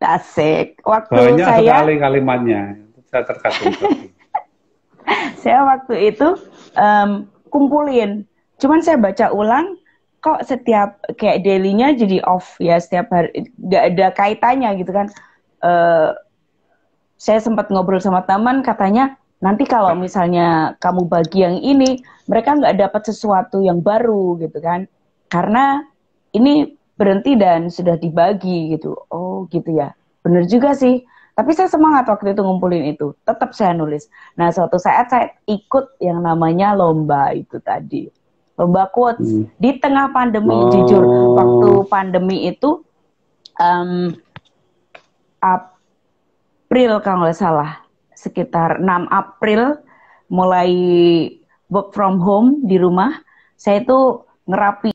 [0.00, 0.66] asik.
[0.80, 2.60] Waktu Banyak saya sekali kalimatnya.
[3.12, 3.72] Saya terkagum.
[5.44, 6.28] saya waktu itu
[6.80, 7.10] um,
[7.52, 8.24] kumpulin.
[8.56, 9.76] Cuman saya baca ulang
[10.24, 15.12] kok setiap kayak dailynya jadi off ya setiap hari nggak ada kaitannya gitu kan.
[15.60, 16.16] Uh,
[17.20, 22.80] saya sempat ngobrol sama teman katanya nanti kalau misalnya kamu bagi yang ini mereka nggak
[22.80, 24.88] dapat sesuatu yang baru gitu kan.
[25.28, 25.84] Karena
[26.32, 28.96] ini berhenti dan sudah dibagi gitu.
[29.12, 29.92] Oh gitu ya.
[30.24, 31.04] Bener juga sih.
[31.36, 33.12] Tapi saya semangat waktu itu ngumpulin itu.
[33.28, 34.08] Tetap saya nulis.
[34.40, 38.08] Nah suatu saat saya ikut yang namanya lomba itu tadi.
[38.56, 39.28] Lomba quotes.
[39.28, 39.44] Hmm.
[39.60, 40.72] di tengah pandemi oh.
[40.72, 41.04] jujur
[41.36, 42.80] waktu pandemi itu
[43.60, 44.12] um,
[46.70, 47.82] April kalau nggak salah,
[48.14, 49.82] sekitar 6 April
[50.30, 50.70] mulai
[51.66, 53.10] work from home di rumah,
[53.58, 54.94] saya itu ngerapi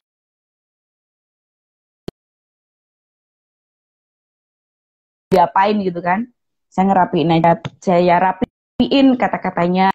[5.35, 6.31] diapain gitu kan.
[6.71, 9.91] Saya ngerapiin aja, saya rapiin kata-katanya.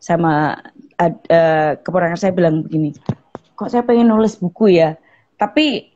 [0.00, 0.56] Sama
[0.96, 2.96] uh, keponakan saya bilang begini,
[3.60, 4.96] kok saya pengen nulis buku ya,
[5.36, 5.92] tapi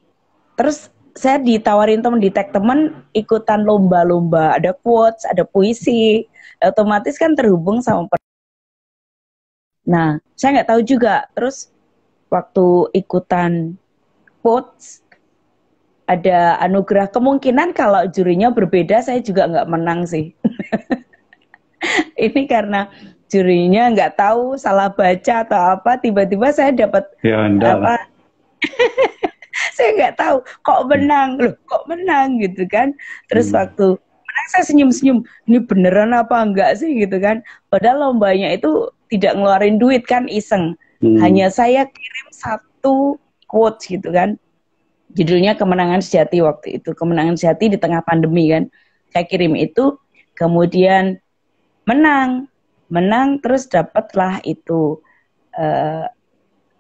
[0.61, 6.29] terus saya ditawarin teman di tag teman ikutan lomba-lomba, ada quotes, ada puisi,
[6.61, 8.05] otomatis kan terhubung sama
[9.85, 11.29] Nah, saya nggak tahu juga.
[11.37, 11.69] Terus
[12.33, 13.77] waktu ikutan
[14.41, 15.05] quotes
[16.05, 20.33] ada anugerah kemungkinan kalau jurinya berbeda saya juga nggak menang sih.
[22.25, 22.89] Ini karena
[23.35, 28.07] jurinya nggak tahu salah baca atau apa tiba-tiba saya dapat ya, apa
[29.77, 32.95] saya nggak tahu kok menang loh kok menang gitu kan
[33.27, 33.59] terus hmm.
[33.59, 35.19] waktu menang saya senyum-senyum
[35.51, 40.75] ini beneran apa enggak sih gitu kan padahal lombanya itu tidak ngeluarin duit kan iseng.
[40.99, 41.23] Hmm.
[41.23, 44.35] Hanya saya kirim satu quotes gitu kan.
[45.15, 46.91] Judulnya kemenangan sejati waktu itu.
[46.91, 48.67] Kemenangan sejati di tengah pandemi kan.
[49.15, 49.95] Saya kirim itu
[50.35, 51.23] kemudian
[51.87, 52.51] menang.
[52.93, 55.01] Menang terus dapatlah itu
[55.57, 56.05] uh,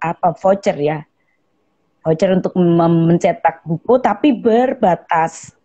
[0.01, 0.99] apa voucher ya.
[2.05, 5.57] Voucher untuk mencetak buku tapi berbatas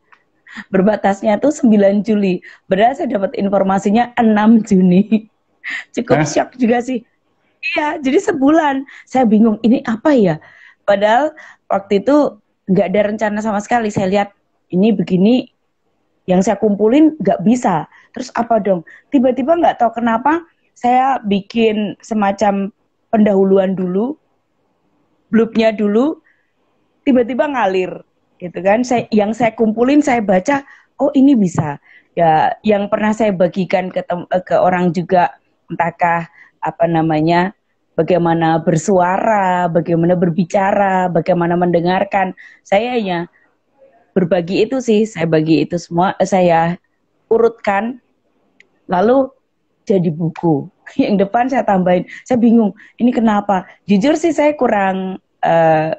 [0.73, 2.41] berbatasnya tuh 9 Juli.
[2.65, 5.29] Berarti saya dapat informasinya 6 Juni
[5.95, 6.27] cukup Hah?
[6.27, 7.05] shock juga sih.
[7.59, 10.39] Iya, jadi sebulan saya bingung ini apa ya.
[10.87, 11.35] Padahal
[11.67, 12.39] waktu itu
[12.71, 13.91] nggak ada rencana sama sekali.
[13.91, 14.29] Saya lihat
[14.71, 15.51] ini begini,
[16.29, 17.85] yang saya kumpulin nggak bisa.
[18.15, 18.81] Terus apa dong?
[19.13, 20.43] Tiba-tiba nggak tahu kenapa
[20.73, 22.71] saya bikin semacam
[23.11, 24.15] pendahuluan dulu,
[25.29, 26.21] blupnya dulu,
[27.03, 28.01] tiba-tiba ngalir,
[28.39, 28.85] gitu kan?
[28.85, 30.63] Saya yang saya kumpulin saya baca,
[31.01, 31.77] oh ini bisa.
[32.17, 34.01] Ya, yang pernah saya bagikan ke
[34.43, 36.27] ke orang juga entahkah
[36.59, 37.55] apa namanya
[37.95, 42.31] bagaimana bersuara, bagaimana berbicara, bagaimana mendengarkan.
[42.63, 43.27] Saya hanya
[44.15, 46.79] berbagi itu sih, saya bagi itu semua, saya
[47.29, 48.01] urutkan,
[48.89, 49.29] lalu
[49.85, 50.69] jadi buku.
[51.01, 53.65] Yang depan saya tambahin, saya bingung, ini kenapa?
[53.85, 55.91] Jujur sih saya kurang uh,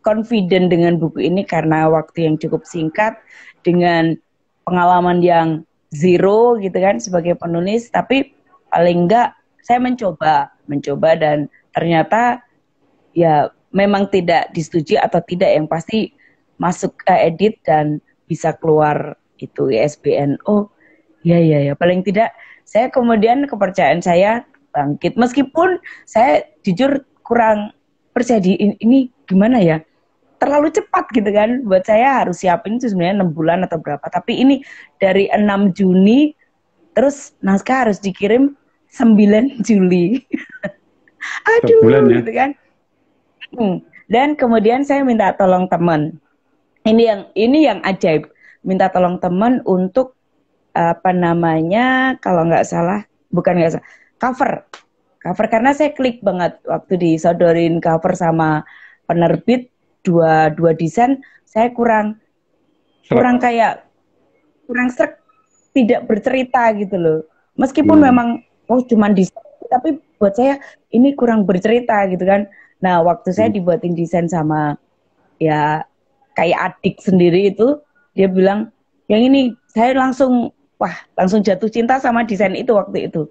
[0.00, 3.20] confident dengan buku ini karena waktu yang cukup singkat,
[3.60, 4.16] dengan
[4.64, 5.48] pengalaman yang
[5.92, 8.32] zero gitu kan sebagai penulis, tapi
[8.72, 12.40] paling enggak saya mencoba mencoba dan ternyata
[13.12, 16.12] ya memang tidak disetujui atau tidak yang pasti
[16.56, 20.72] masuk ke edit dan bisa keluar itu ISBN oh
[21.26, 27.72] ya ya ya paling tidak saya kemudian kepercayaan saya bangkit meskipun saya jujur kurang
[28.12, 29.78] percaya di ini, ini gimana ya
[30.38, 34.38] terlalu cepat gitu kan buat saya harus siapin itu sebenarnya enam bulan atau berapa tapi
[34.38, 34.62] ini
[35.02, 36.30] dari 6 Juni
[36.94, 38.58] terus naskah harus dikirim
[38.90, 40.18] 9 Juli.
[41.46, 42.14] Aduh, bulan, ya?
[42.18, 42.50] gitu kan.
[43.54, 43.76] Hmm.
[44.10, 46.18] Dan kemudian saya minta tolong teman.
[46.82, 48.26] Ini yang ini yang ajaib.
[48.66, 50.17] Minta tolong teman untuk
[50.76, 53.86] apa namanya kalau nggak salah bukan nggak salah
[54.20, 54.50] cover
[55.22, 58.62] cover karena saya klik banget waktu disodorin cover sama
[59.08, 59.72] penerbit
[60.06, 62.20] dua dua desain saya kurang
[63.08, 63.88] kurang kayak
[64.68, 65.18] kurang serak
[65.72, 67.20] tidak bercerita gitu loh
[67.56, 68.06] meskipun hmm.
[68.12, 68.28] memang
[68.68, 70.60] oh cuman desain tapi buat saya
[70.92, 73.56] ini kurang bercerita gitu kan nah waktu saya hmm.
[73.58, 74.76] dibuatin desain sama
[75.42, 75.82] ya
[76.38, 77.80] kayak adik sendiri itu
[78.14, 78.70] dia bilang
[79.08, 83.26] yang ini saya langsung wah langsung jatuh cinta sama desain itu waktu itu.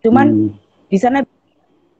[0.00, 0.50] Cuman hmm.
[0.88, 1.22] di sana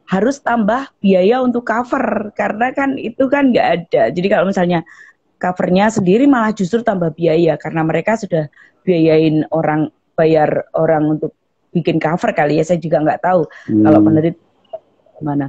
[0.07, 4.03] harus tambah biaya untuk cover karena kan itu kan nggak ada.
[4.11, 4.83] Jadi kalau misalnya
[5.37, 8.49] covernya sendiri malah justru tambah biaya karena mereka sudah
[8.83, 11.37] biayain orang bayar orang untuk
[11.77, 13.45] bikin cover kali ya saya juga nggak tahu.
[13.69, 13.85] Hmm.
[13.85, 14.37] kalau penerit
[15.21, 15.49] mana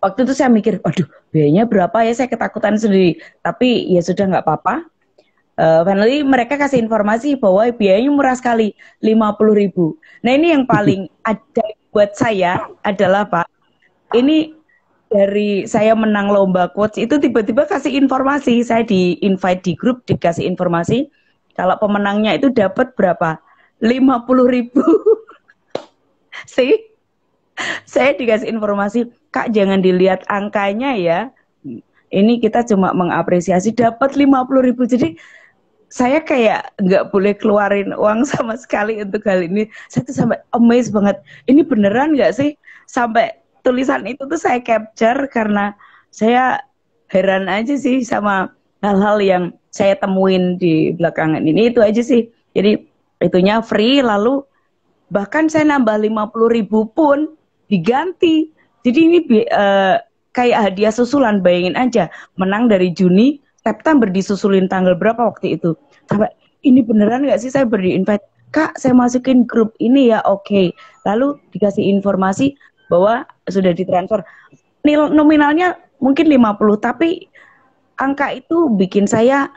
[0.00, 2.12] waktu itu saya mikir waduh biayanya berapa ya?
[2.16, 3.20] Saya ketakutan sendiri.
[3.44, 4.89] Tapi ya sudah nggak apa-apa
[5.60, 8.72] uh, finally mereka kasih informasi bahwa biayanya murah sekali
[9.04, 10.00] lima puluh ribu.
[10.24, 13.46] Nah ini yang paling ada buat saya adalah pak
[14.16, 14.56] ini
[15.10, 18.62] dari saya menang lomba quotes itu tiba-tiba kasih informasi.
[18.64, 21.10] Saya di invite di grup dikasih informasi
[21.58, 23.36] kalau pemenangnya itu dapat berapa?
[23.80, 24.84] lima puluh ribu.
[26.54, 26.92] Sih
[27.88, 31.20] saya dikasih informasi kak jangan dilihat angkanya ya.
[32.10, 34.84] Ini kita cuma mengapresiasi dapat lima puluh ribu.
[34.84, 35.16] Jadi
[35.90, 39.66] saya kayak nggak boleh keluarin uang sama sekali untuk hal ini.
[39.90, 41.18] Saya tuh sampai amazed banget.
[41.50, 42.54] Ini beneran nggak sih?
[42.86, 43.34] Sampai
[43.66, 45.74] tulisan itu tuh saya capture karena
[46.14, 46.62] saya
[47.10, 48.54] heran aja sih sama
[48.86, 51.74] hal-hal yang saya temuin di belakangan ini.
[51.74, 52.30] Itu aja sih.
[52.54, 52.78] Jadi
[53.20, 54.46] itunya free lalu
[55.10, 57.34] bahkan saya nambah 50 ribu pun
[57.66, 58.46] diganti.
[58.86, 59.18] Jadi ini
[59.50, 59.98] uh,
[60.32, 62.06] kayak hadiah susulan bayangin aja.
[62.38, 65.76] Menang dari Juni September disusulin tanggal berapa waktu itu?
[66.08, 66.32] Sampai
[66.64, 68.24] ini beneran nggak sih saya beri invite?
[68.50, 70.42] Kak saya masukin grup ini ya oke.
[70.46, 70.66] Okay.
[71.06, 72.58] lalu dikasih informasi
[72.90, 74.26] bahwa sudah ditransfer.
[74.82, 77.30] Nil nominalnya mungkin 50 tapi
[78.00, 79.48] angka itu bikin saya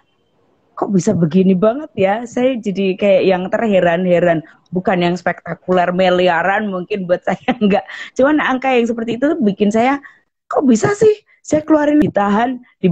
[0.77, 2.15] kok bisa begini banget ya?
[2.29, 8.69] Saya jadi kayak yang terheran-heran bukan yang spektakuler miliaran mungkin buat saya enggak cuman angka
[8.73, 9.97] yang seperti itu bikin saya
[10.45, 11.25] kok bisa sih?
[11.43, 12.87] Saya keluarin ditahan di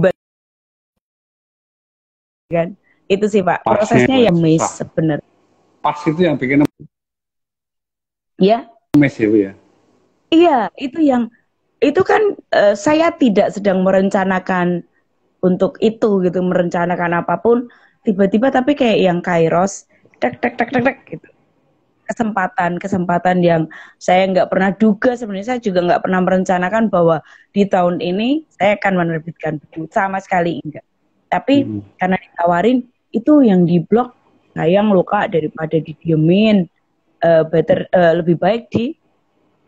[2.52, 2.68] kan?
[3.08, 3.64] Itu sih pak.
[3.64, 5.28] Pasnya prosesnya ya miss sebenarnya.
[5.82, 6.62] Pas itu yang bikin
[8.38, 8.64] ya
[8.96, 9.52] miss ya ya?
[10.32, 11.28] Iya itu yang
[11.82, 12.22] itu kan
[12.54, 14.86] uh, saya tidak sedang merencanakan
[15.42, 17.68] untuk itu gitu merencanakan apa pun.
[18.02, 19.86] Tiba-tiba tapi kayak yang kairos
[20.18, 21.28] tek tek tek tek, tek gitu.
[22.02, 23.62] Kesempatan kesempatan yang
[23.98, 25.56] saya nggak pernah duga sebenarnya.
[25.56, 29.90] Saya juga nggak pernah merencanakan bahwa di tahun ini saya akan menerbitkan buku.
[29.90, 30.86] Sama sekali enggak
[31.32, 31.96] tapi hmm.
[31.96, 32.84] karena ditawarin
[33.16, 34.12] itu yang di blog
[34.52, 36.68] sayang luka daripada didiemin
[37.24, 38.92] uh, better uh, lebih baik di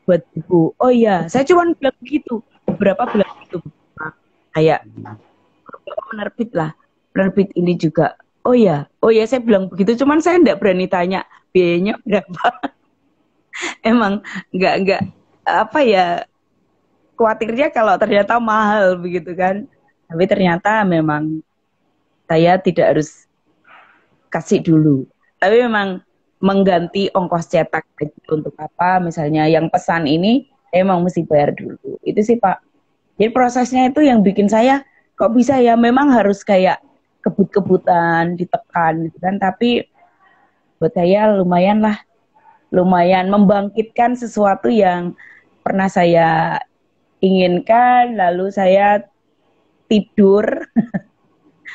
[0.04, 2.44] buat buku oh iya saya cuma bilang begitu.
[2.68, 3.64] Beberapa bilang gitu
[4.52, 4.84] kayak
[6.12, 6.70] penerbit lah.
[7.16, 8.12] Penerbit ini juga
[8.44, 9.96] oh ya oh ya saya bilang begitu.
[9.96, 11.24] Cuman saya tidak berani tanya
[11.56, 12.44] biayanya berapa.
[13.88, 14.20] Emang
[14.52, 15.02] nggak nggak
[15.48, 16.06] apa ya
[17.16, 19.64] khawatirnya kalau ternyata mahal begitu kan.
[20.04, 21.40] Tapi ternyata memang
[22.28, 23.28] saya tidak harus
[24.32, 25.06] kasih dulu.
[25.38, 26.00] Tapi memang
[26.44, 27.86] mengganti ongkos cetak
[28.28, 32.00] untuk apa misalnya yang pesan ini emang mesti bayar dulu.
[32.02, 32.60] Itu sih pak.
[33.16, 34.82] Jadi prosesnya itu yang bikin saya
[35.14, 35.78] kok bisa ya?
[35.78, 36.82] Memang harus kayak
[37.22, 39.38] kebut-kebutan ditekan gitu kan.
[39.38, 39.86] Tapi
[40.82, 41.96] buat saya lumayan lah.
[42.74, 45.14] Lumayan membangkitkan sesuatu yang
[45.62, 46.58] pernah saya
[47.22, 49.00] inginkan lalu saya
[49.88, 50.44] tidur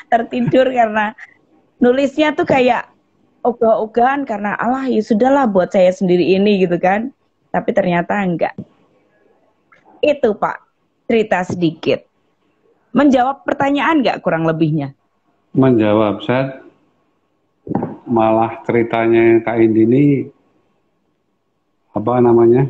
[0.10, 1.14] tertidur karena
[1.80, 2.90] nulisnya tuh kayak
[3.46, 7.14] ogah-ogahan karena Allah ya sudahlah buat saya sendiri ini gitu kan.
[7.50, 8.54] Tapi ternyata enggak.
[10.04, 10.58] Itu Pak
[11.10, 12.06] cerita sedikit.
[12.94, 14.94] Menjawab pertanyaan enggak kurang lebihnya?
[15.54, 16.62] Menjawab saya
[18.10, 20.04] malah ceritanya Kak Indi ini
[21.94, 22.66] apa namanya?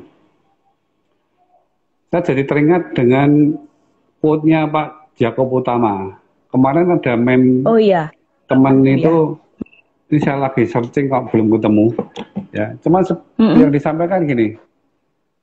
[2.10, 3.56] Saya jadi teringat dengan
[4.20, 6.19] quote-nya Pak Jakob Utama.
[6.50, 8.10] Kemarin ada mem Oh iya.
[8.50, 8.98] Teman iya.
[8.98, 9.38] itu
[10.10, 11.86] ini saya lagi searching kok belum ketemu.
[12.50, 13.56] Ya, cuman mm -hmm.
[13.62, 14.58] yang disampaikan gini.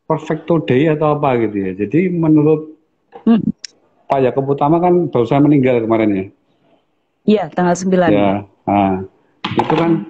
[0.06, 1.70] Perfecto day atau apa gitu ya.
[1.74, 2.74] Jadi menurut
[3.26, 3.42] mm.
[4.06, 6.26] Pak Jakob Utama kan baru saya meninggal kemarin ya.
[7.26, 8.10] Iya, tanggal 9.
[8.10, 8.46] Ya.
[8.66, 9.02] Nah,
[9.50, 10.06] itu kan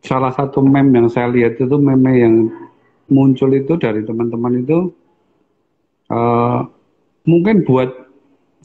[0.00, 2.34] salah satu meme yang saya lihat itu meme yang
[3.12, 4.78] muncul itu dari teman-teman itu
[6.08, 6.64] uh,
[7.28, 8.05] mungkin buat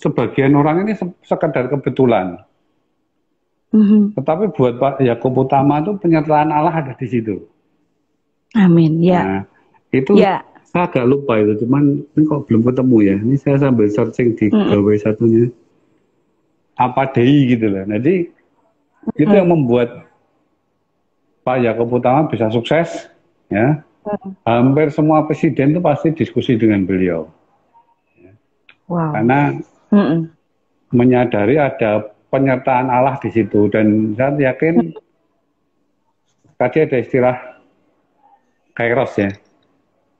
[0.02, 2.42] sebagian orang ini sekedar kebetulan.
[3.72, 4.18] Mm-hmm.
[4.20, 7.46] Tetapi buat Pak Yakub Utama itu penyertaan Allah ada di situ.
[8.58, 9.00] Amin.
[9.00, 9.22] Ya.
[9.24, 9.42] Nah,
[9.94, 10.44] itu ya.
[10.68, 13.16] saya agak lupa itu, cuman ini kok belum ketemu ya.
[13.22, 14.70] Ini saya sambil searching di mm-hmm.
[14.76, 15.48] gawe satunya.
[16.76, 17.86] Apa dei gitu loh.
[17.86, 18.42] Jadi
[19.18, 19.40] itu hmm.
[19.42, 20.06] yang membuat
[21.42, 23.10] Pak Yakob Utama bisa sukses
[23.50, 24.46] ya hmm.
[24.46, 27.26] hampir semua presiden itu pasti diskusi dengan beliau
[28.86, 29.18] wow.
[29.18, 29.58] karena
[29.92, 30.32] hmm.
[30.96, 34.98] menyadari ada penyertaan Allah di situ dan saya yakin hmm.
[36.58, 37.38] tadi ada istilah
[38.74, 39.32] kairos ya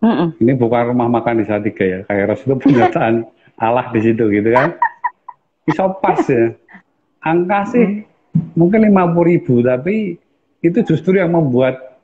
[0.04, 0.38] hmm.
[0.38, 3.26] ini bukan rumah makan di tiga ya kairos itu penyertaan
[3.66, 4.76] Allah di situ gitu kan
[5.66, 6.54] bisa pas ya
[7.24, 8.12] angka sih hmm
[8.56, 10.20] mungkin lima puluh ribu tapi
[10.62, 11.98] itu justru yang membuat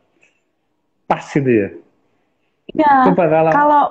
[1.06, 1.70] pas itu ya.
[2.76, 2.94] Ya.
[3.08, 3.84] Coba kalau, kalau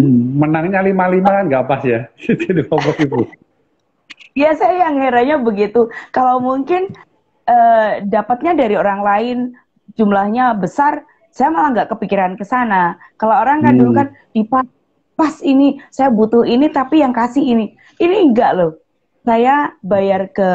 [0.00, 3.28] menangnya lima lima kan nggak pas ya, jadi puluh ribu.
[4.32, 5.92] Ya saya yang herannya begitu.
[6.08, 6.88] Kalau mungkin
[7.44, 9.38] eh, dapatnya dari orang lain
[10.00, 12.96] jumlahnya besar, saya malah nggak kepikiran ke sana.
[13.20, 13.80] Kalau orang kan hmm.
[13.84, 14.48] dulu kan di
[15.12, 18.80] pas ini saya butuh ini tapi yang kasih ini, ini enggak loh.
[19.28, 20.50] Saya bayar ke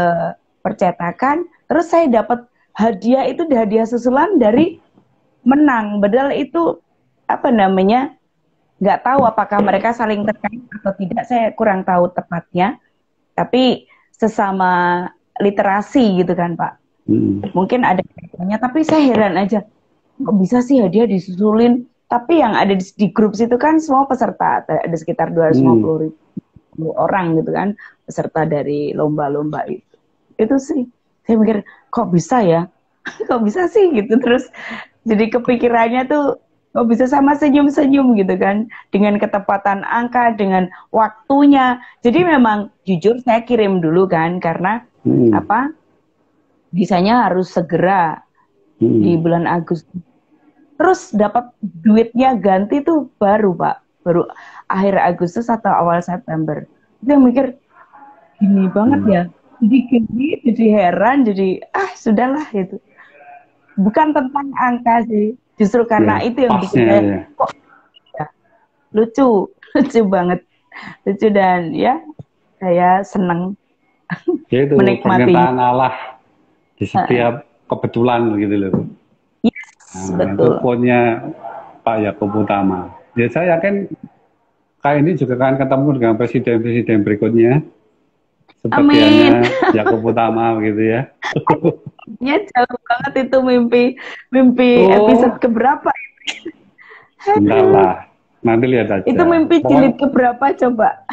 [0.66, 4.82] percetakan, terus saya dapat hadiah itu hadiah susulan dari
[5.46, 6.02] menang.
[6.02, 6.82] Padahal itu
[7.30, 8.17] apa namanya?
[8.78, 11.24] Nggak tahu apakah mereka saling terkait atau tidak.
[11.26, 12.78] Saya kurang tahu tepatnya.
[13.38, 15.06] Tapi sesama
[15.38, 16.74] literasi gitu kan Pak.
[17.06, 17.46] Hmm.
[17.54, 18.58] Mungkin ada kaitannya.
[18.58, 19.62] Tapi saya heran aja.
[20.18, 21.86] Kok bisa sih hadiah disusulin?
[22.08, 24.66] Tapi yang ada di, di grup situ kan semua peserta.
[24.66, 25.98] Ada sekitar 250 hmm.
[26.02, 27.78] ribu orang gitu kan.
[28.08, 29.88] Peserta dari lomba-lomba itu
[30.38, 30.82] itu sih
[31.26, 31.58] saya mikir
[31.90, 32.70] kok bisa ya
[33.28, 34.48] kok bisa sih gitu terus
[35.04, 36.38] jadi kepikirannya tuh
[36.78, 38.70] kok bisa sama senyum-senyum gitu kan.
[38.94, 41.82] Dengan ketepatan angka dengan waktunya.
[42.06, 45.34] Jadi memang jujur saya kirim dulu kan karena hmm.
[45.34, 45.74] apa
[46.70, 48.22] bisanya harus segera
[48.78, 49.02] hmm.
[49.02, 49.90] di bulan Agustus
[50.78, 51.50] terus dapat
[51.82, 53.82] duitnya ganti tuh baru pak.
[54.06, 54.30] Baru
[54.70, 56.62] akhir Agustus atau awal September.
[57.02, 57.58] Itu yang mikir
[58.38, 59.10] gini banget hmm.
[59.18, 59.24] ya.
[59.58, 62.78] Jadi gini jadi heran jadi ah sudahlah gitu.
[63.82, 67.22] Bukan tentang angka sih justru karena ya, itu yang bikin saya ya.
[67.34, 67.50] kok
[68.14, 68.26] ya,
[68.94, 69.28] lucu
[69.76, 70.40] lucu banget
[71.04, 71.98] lucu dan ya
[72.58, 73.58] saya seneng
[74.50, 75.34] ya itu menikmati.
[75.36, 75.94] Allah
[76.78, 78.86] di setiap uh, kebetulan begitu loh.
[79.42, 80.34] Yes, nah, betul.
[80.38, 81.00] itu punya
[81.82, 82.94] Pak Yakub Utama.
[83.18, 83.90] Ya saya yakin
[84.86, 87.54] kayak ini juga akan ketemu dengan presiden-presiden berikutnya
[88.62, 88.98] seperti
[89.78, 91.02] Yakub Utama gitu ya.
[92.24, 93.84] Ya jauh banget itu mimpi
[94.32, 95.06] mimpi oh.
[95.06, 95.92] episode keberapa?
[97.28, 97.96] Enggak lah,
[98.44, 99.04] nanti lihat aja.
[99.04, 101.04] Itu mimpi jilid keberapa coba?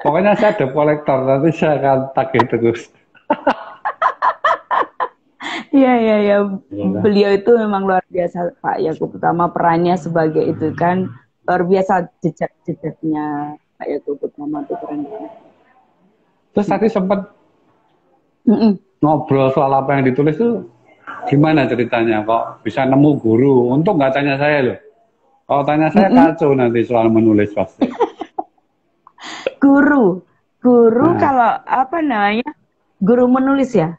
[0.00, 2.88] Pokoknya saya ada kolektor, nanti saya akan tagih terus.
[5.70, 6.36] Iya iya iya.
[6.98, 11.06] Beliau itu memang luar biasa Pak Yakub Utama perannya sebagai itu kan
[11.46, 15.49] luar biasa jejak-jejaknya Pak Yakub Utama itu keren banget.
[16.50, 17.20] Terus tadi sempat
[19.00, 20.66] ngobrol soal apa yang ditulis tuh
[21.30, 23.70] gimana ceritanya kok bisa nemu guru?
[23.70, 24.78] Untuk nggak tanya saya loh.
[25.50, 26.20] Kalau tanya saya mm -mm.
[26.30, 27.86] kacau nanti soal menulis pasti.
[29.64, 30.22] guru,
[30.62, 31.18] guru nah.
[31.18, 32.50] kalau apa namanya?
[33.00, 33.98] Guru menulis ya?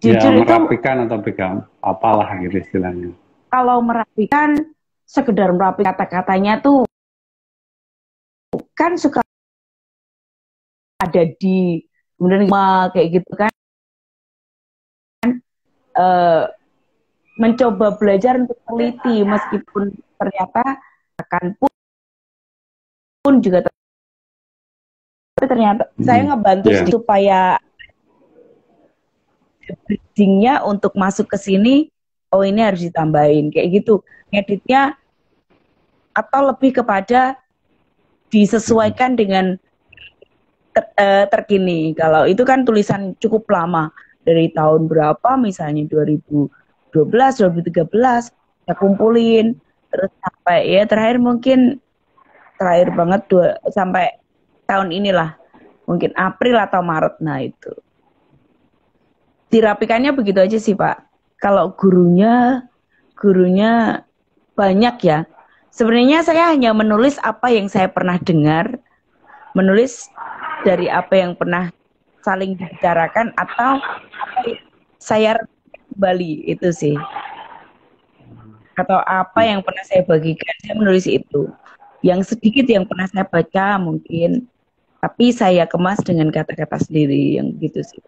[0.00, 3.12] ya, Jujur ya, merapikan itu, atau pegang apalah gitu istilahnya.
[3.52, 4.56] Kalau merapikan,
[5.04, 6.88] sekedar merapikan kata-katanya tuh
[8.72, 9.20] kan suka
[10.96, 11.84] ada di
[12.16, 12.48] kemudian
[12.92, 13.52] kayak gitu kan
[15.96, 16.48] uh,
[17.36, 20.80] mencoba belajar untuk teliti meskipun ternyata
[21.20, 21.72] akan pun
[23.20, 23.68] pun juga
[25.36, 26.00] tapi ternyata hmm.
[26.00, 26.88] saya ngebantu yeah.
[26.88, 27.40] supaya
[29.84, 31.92] bridgingnya untuk masuk ke sini
[32.32, 34.00] oh ini harus ditambahin kayak gitu
[34.32, 34.96] ngeditnya
[36.16, 37.36] atau lebih kepada
[38.32, 39.60] disesuaikan dengan
[40.76, 41.96] ter, uh, terkini.
[41.96, 43.88] Kalau itu kan tulisan cukup lama.
[44.26, 45.38] Dari tahun berapa?
[45.38, 46.50] Misalnya 2012,
[46.92, 48.28] 2013
[48.66, 49.56] saya kumpulin.
[49.88, 51.80] Terus sampai ya terakhir mungkin
[52.60, 54.20] terakhir banget dua sampai
[54.68, 55.38] tahun inilah.
[55.86, 57.22] Mungkin April atau Maret.
[57.22, 57.72] Nah itu.
[59.48, 61.06] Dirapikannya begitu aja sih Pak.
[61.38, 62.66] Kalau gurunya
[63.14, 64.02] gurunya
[64.58, 65.24] banyak ya.
[65.70, 68.82] Sebenarnya saya hanya menulis apa yang saya pernah dengar.
[69.54, 70.10] Menulis
[70.66, 71.70] dari apa yang pernah
[72.26, 73.78] saling dibicarakan atau
[74.98, 75.38] saya
[75.94, 76.98] kembali itu sih.
[78.74, 81.46] Atau apa yang pernah saya bagikan saya menulis itu.
[82.02, 84.50] Yang sedikit yang pernah saya baca mungkin
[84.98, 88.02] tapi saya kemas dengan kata-kata sendiri yang gitu sih.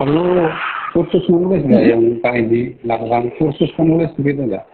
[0.00, 0.48] Perlu
[0.96, 3.28] kursus menulis nggak yang Pak Edi lakukan?
[3.36, 4.64] Kursus menulis begitu nggak?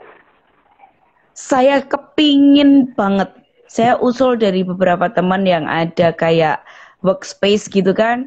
[1.35, 3.31] Saya kepingin banget
[3.69, 6.65] saya usul dari beberapa teman yang ada kayak
[7.05, 8.27] workspace gitu kan.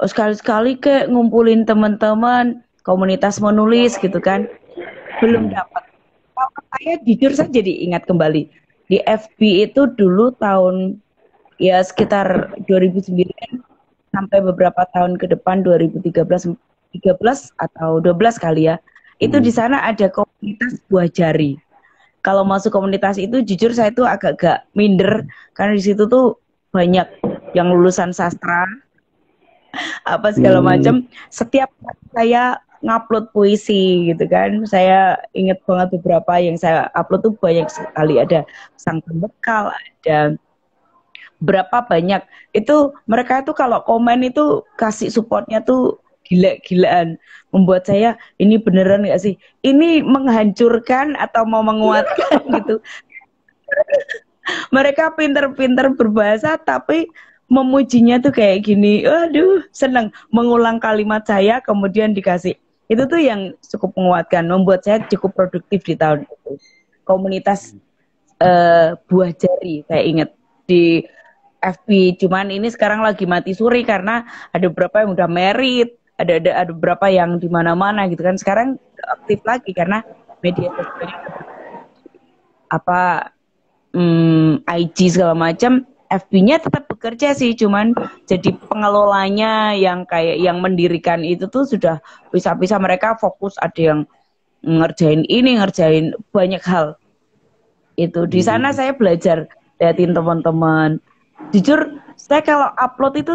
[0.00, 4.48] Sekali-sekali ke ngumpulin teman-teman komunitas menulis gitu kan.
[5.20, 5.84] Belum dapat.
[6.74, 8.48] Saya jujur saya jadi ingat kembali.
[8.88, 10.98] Di FB itu dulu tahun
[11.60, 13.22] ya sekitar 2009
[14.10, 17.16] sampai beberapa tahun ke depan 2013 13
[17.60, 18.76] atau 12 kali ya.
[19.22, 21.54] Itu di sana ada komunitas buah jari
[22.22, 25.26] kalau masuk komunitas itu jujur saya tuh agak-agak minder.
[25.58, 26.38] Karena di situ tuh
[26.70, 27.04] banyak
[27.52, 28.64] yang lulusan sastra
[30.06, 30.66] apa segala hmm.
[30.66, 30.94] macam.
[31.28, 31.68] Setiap
[32.14, 34.62] saya ngupload puisi gitu kan.
[34.70, 38.22] Saya ingat banget beberapa yang saya upload tuh banyak sekali.
[38.22, 38.46] Ada
[38.78, 40.38] sang pembekal ada
[41.42, 42.22] berapa banyak.
[42.54, 46.01] Itu mereka tuh kalau komen itu kasih supportnya tuh
[46.32, 47.20] gila-gilaan
[47.52, 49.36] membuat saya ini beneran gak sih?
[49.60, 52.40] Ini menghancurkan atau mau menguatkan?
[52.56, 52.80] Gitu.
[54.72, 57.06] Mereka pinter-pinter berbahasa tapi
[57.52, 60.08] memujinya tuh kayak gini aduh seneng.
[60.32, 62.56] Mengulang kalimat saya kemudian dikasih.
[62.88, 66.56] Itu tuh yang cukup menguatkan membuat saya cukup produktif di tahun itu.
[67.04, 67.76] Komunitas
[68.40, 70.30] uh, buah jari saya ingat
[70.66, 71.04] di
[71.62, 76.50] FB cuman ini sekarang lagi mati suri karena ada beberapa yang udah merit ada ada
[76.66, 78.78] ada beberapa yang di mana-mana gitu kan sekarang
[79.20, 80.00] aktif lagi karena
[80.40, 81.10] media sosial
[82.72, 83.30] apa
[83.92, 87.96] hmm, IG segala macam FB-nya tetap bekerja sih cuman
[88.28, 94.00] jadi pengelolanya yang kayak yang mendirikan itu tuh sudah bisa-bisa mereka fokus ada yang
[94.62, 96.94] ngerjain ini, ngerjain banyak hal.
[97.98, 98.78] Itu di sana Hmm.
[98.78, 99.50] saya belajar
[99.82, 101.02] liatin teman-teman.
[101.50, 103.34] Jujur, saya kalau upload itu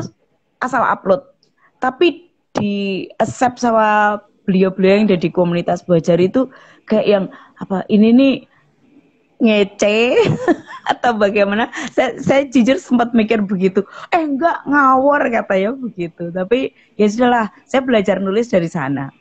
[0.64, 1.22] asal upload.
[1.78, 2.27] Tapi
[2.58, 4.18] di accept sama
[4.50, 6.48] beliau-beliau yang ada di komunitas belajar itu
[6.88, 7.26] kayak yang
[7.60, 8.36] apa ini nih
[9.38, 10.18] ngece
[10.92, 11.70] atau bagaimana?
[11.94, 13.86] Saya, saya jujur sempat mikir begitu.
[14.10, 16.34] Eh enggak ngawur katanya begitu.
[16.34, 19.14] Tapi ya sudahlah saya belajar nulis dari sana.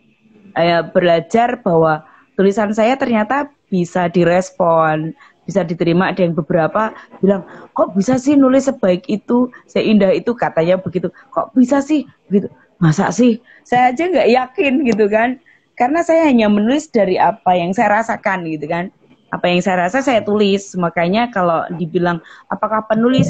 [0.56, 2.00] Eh, belajar bahwa
[2.38, 5.12] tulisan saya ternyata bisa direspon
[5.44, 6.10] bisa diterima.
[6.10, 7.44] Ada yang beberapa bilang
[7.76, 10.32] kok bisa sih nulis sebaik itu seindah itu?
[10.32, 11.12] Katanya begitu.
[11.30, 12.08] Kok bisa sih?
[12.32, 12.48] Begitu
[12.78, 13.40] masa sih?
[13.66, 15.40] Saya aja nggak yakin gitu kan.
[15.76, 18.88] Karena saya hanya menulis dari apa yang saya rasakan gitu kan.
[19.34, 20.72] Apa yang saya rasa saya tulis.
[20.78, 23.28] Makanya kalau dibilang apakah penulis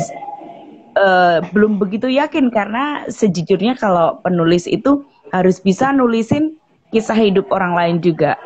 [0.94, 2.54] eh, belum begitu yakin.
[2.54, 5.02] Karena sejujurnya kalau penulis itu
[5.34, 6.54] harus bisa nulisin
[6.94, 8.38] kisah hidup orang lain juga.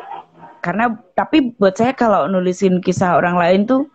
[0.65, 3.85] Karena tapi buat saya kalau nulisin kisah orang lain tuh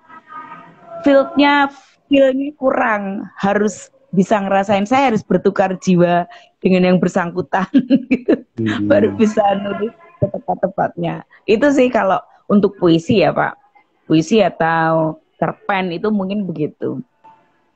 [1.02, 1.70] fieldnya
[2.06, 3.26] feelnya kurang.
[3.38, 6.24] Harus bisa ngerasain saya harus bertukar jiwa
[6.58, 7.66] dengan yang bersangkutan
[8.12, 8.88] gitu Hmm.
[8.88, 13.52] baru bisa nulis tepat-tepatnya itu sih kalau untuk puisi ya pak
[14.04, 17.04] puisi atau cerpen itu mungkin begitu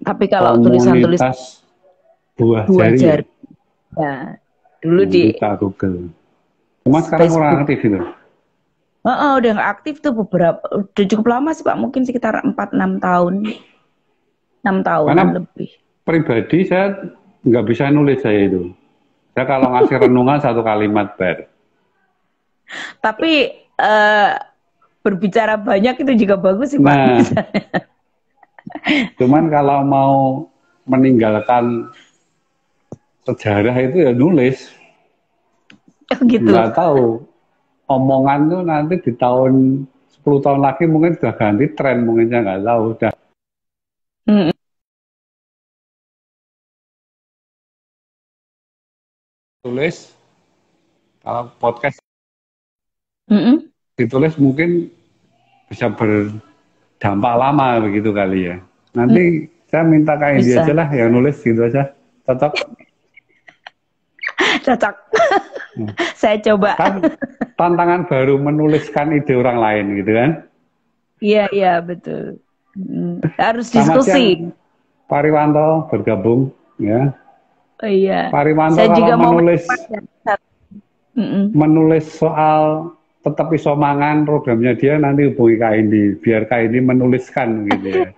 [0.01, 1.37] tapi kalau tulisan-tulisan
[2.35, 2.97] buah buah jari.
[2.97, 3.05] ya?
[3.12, 3.24] jari
[3.93, 4.14] ya
[4.81, 6.09] dulu di Kita Google.
[6.81, 7.37] Cuma sekarang Facebook.
[7.37, 8.01] kurang aktif itu.
[9.01, 12.57] Oh, oh, udah nggak aktif tuh beberapa udah cukup lama sih pak mungkin sekitar 4-6
[12.99, 13.35] tahun
[14.61, 15.70] 6 tahun Karena- lebih
[16.03, 16.97] Pribadi saya
[17.45, 18.73] nggak bisa nulis saya itu.
[19.33, 21.47] Saya kalau ngasih renungan satu kalimat ber.
[23.03, 23.51] tapi
[23.83, 24.31] eh,
[25.03, 27.19] berbicara banyak itu juga bagus sih pak Nah.
[29.19, 30.15] Cuman kalau mau
[30.87, 31.91] meninggalkan
[33.27, 34.71] sejarah itu ya nulis.
[36.23, 37.27] gitu Nggak tahu.
[37.91, 39.83] Omongan tuh nanti di tahun
[40.23, 42.83] 10 tahun lagi mungkin sudah ganti tren mungkin saya nggak tahu.
[42.95, 43.11] Udah
[44.29, 44.50] Mm,
[49.71, 50.11] tulis
[51.23, 52.03] kalau podcast
[53.31, 53.71] mm-mm.
[53.95, 54.91] ditulis mungkin
[55.71, 58.59] bisa berdampak lama begitu kali ya.
[58.99, 61.95] Nanti saya minta ke Indi aja lah yang nulis gitu aja.
[62.27, 62.53] Cocok.
[64.66, 64.97] cocok
[65.71, 65.87] Hmm.
[66.21, 66.99] saya coba Kan
[67.55, 70.31] tantangan baru menuliskan ide orang lain gitu kan.
[71.23, 74.47] iya iya betul Mm, harus diskusi
[75.11, 77.11] Pak Riwanto bergabung ya.
[77.81, 79.64] Oh iya Pak Riwanto saya kalau juga mau menulis
[81.16, 81.45] Mm-mm.
[81.53, 87.68] menulis soal tetap iso mangan programnya dia nanti hubungi Kak Indi biar Kak Indi menuliskan
[87.68, 88.09] gitu ya.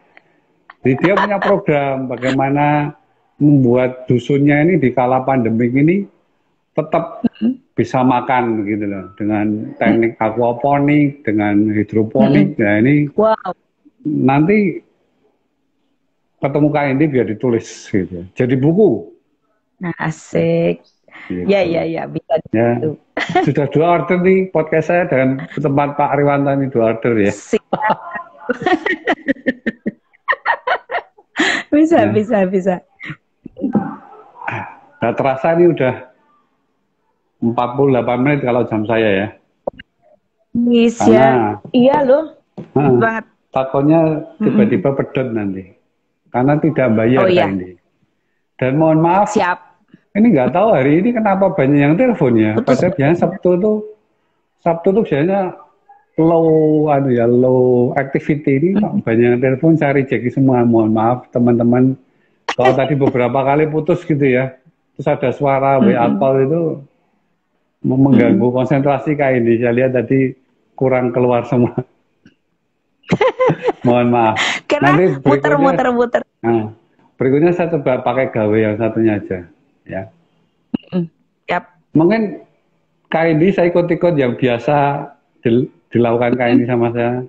[0.82, 2.94] Jadi dia punya program bagaimana
[3.38, 6.06] membuat dusunnya ini di kala pandemik ini
[6.74, 7.26] tetap
[7.74, 12.54] bisa makan gitu loh dengan teknik aquaponik dengan hidroponik.
[12.58, 13.34] Nah ini wow
[14.06, 14.78] nanti
[16.38, 18.22] ketemu Kak Indi biar ditulis gitu.
[18.38, 19.11] Jadi buku.
[19.82, 20.86] Nah asik
[21.28, 21.44] Gitu.
[21.44, 22.80] ya ya ya bisa Ya.
[22.80, 22.96] gitu
[23.44, 27.32] Sudah dua order nih podcast saya dan tempat Pak Riwanto ini dua order ya.
[31.68, 32.08] Bisa Ya.
[32.08, 32.74] bisa bisa
[34.98, 35.94] Nah, terasa ini udah
[37.42, 39.28] 48 menit kalau jam saya ya.
[40.54, 42.38] bisa Karena iya loh
[42.72, 44.00] banget takutnya
[44.38, 45.74] tiba-tiba pedot nanti.
[46.28, 47.44] Karena tidak bayar Oh, iya.
[47.46, 47.76] Indi.
[48.54, 49.71] Dan mohon maaf, siap
[50.12, 52.52] ini nggak tahu hari ini kenapa banyak yang telepon ya.
[52.58, 53.76] Padahal biasanya Sabtu tuh
[54.60, 55.56] Sabtu tuh biasanya
[56.20, 56.46] low
[56.86, 60.62] anu ya low activity ini kok banyak yang telepon saya rejeki semua.
[60.62, 61.96] Mohon maaf teman-teman.
[62.52, 64.52] Kalau tadi beberapa kali putus gitu ya.
[64.92, 66.60] Terus ada suara WA call itu
[67.80, 69.56] mengganggu konsentrasi kayak ini.
[69.56, 70.36] Saya lihat tadi
[70.76, 71.72] kurang keluar semua.
[73.86, 74.36] Mohon maaf.
[74.68, 76.64] karena Nanti muter berikutnya- muter muter Nah,
[77.16, 79.38] berikutnya saya coba pakai gawe yang satunya aja.
[79.84, 80.02] Ya.
[81.46, 81.64] Yap.
[81.92, 82.42] Mungkin
[83.06, 85.04] KID saya ikut-ikut yang biasa
[85.40, 87.22] dil- dilakukan KID sama saya.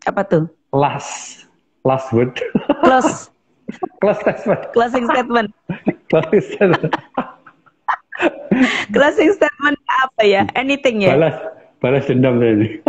[0.00, 1.44] apa tuh Last,
[1.82, 2.32] last word,
[2.80, 3.28] close
[4.00, 5.48] close statement, closing statement
[6.08, 6.88] close statement.
[8.90, 11.36] closing statement apa ya anything ya balas,
[11.78, 12.80] balas dendam ini.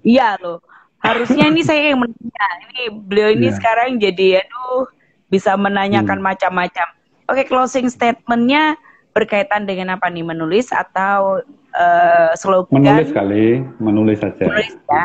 [0.00, 0.62] iya loh
[0.98, 3.56] harusnya ini saya yang menanya ini beliau ini Iya.
[3.58, 4.86] sekarang jadi aduh
[5.28, 6.88] bisa menanyakan macam-macam
[7.28, 8.76] oke closing statementnya
[9.18, 11.42] berkaitan dengan apa nih menulis atau
[11.74, 13.46] eh, slogan Menulis kali,
[13.82, 14.46] menulis saja.
[14.46, 15.04] Menulis ya.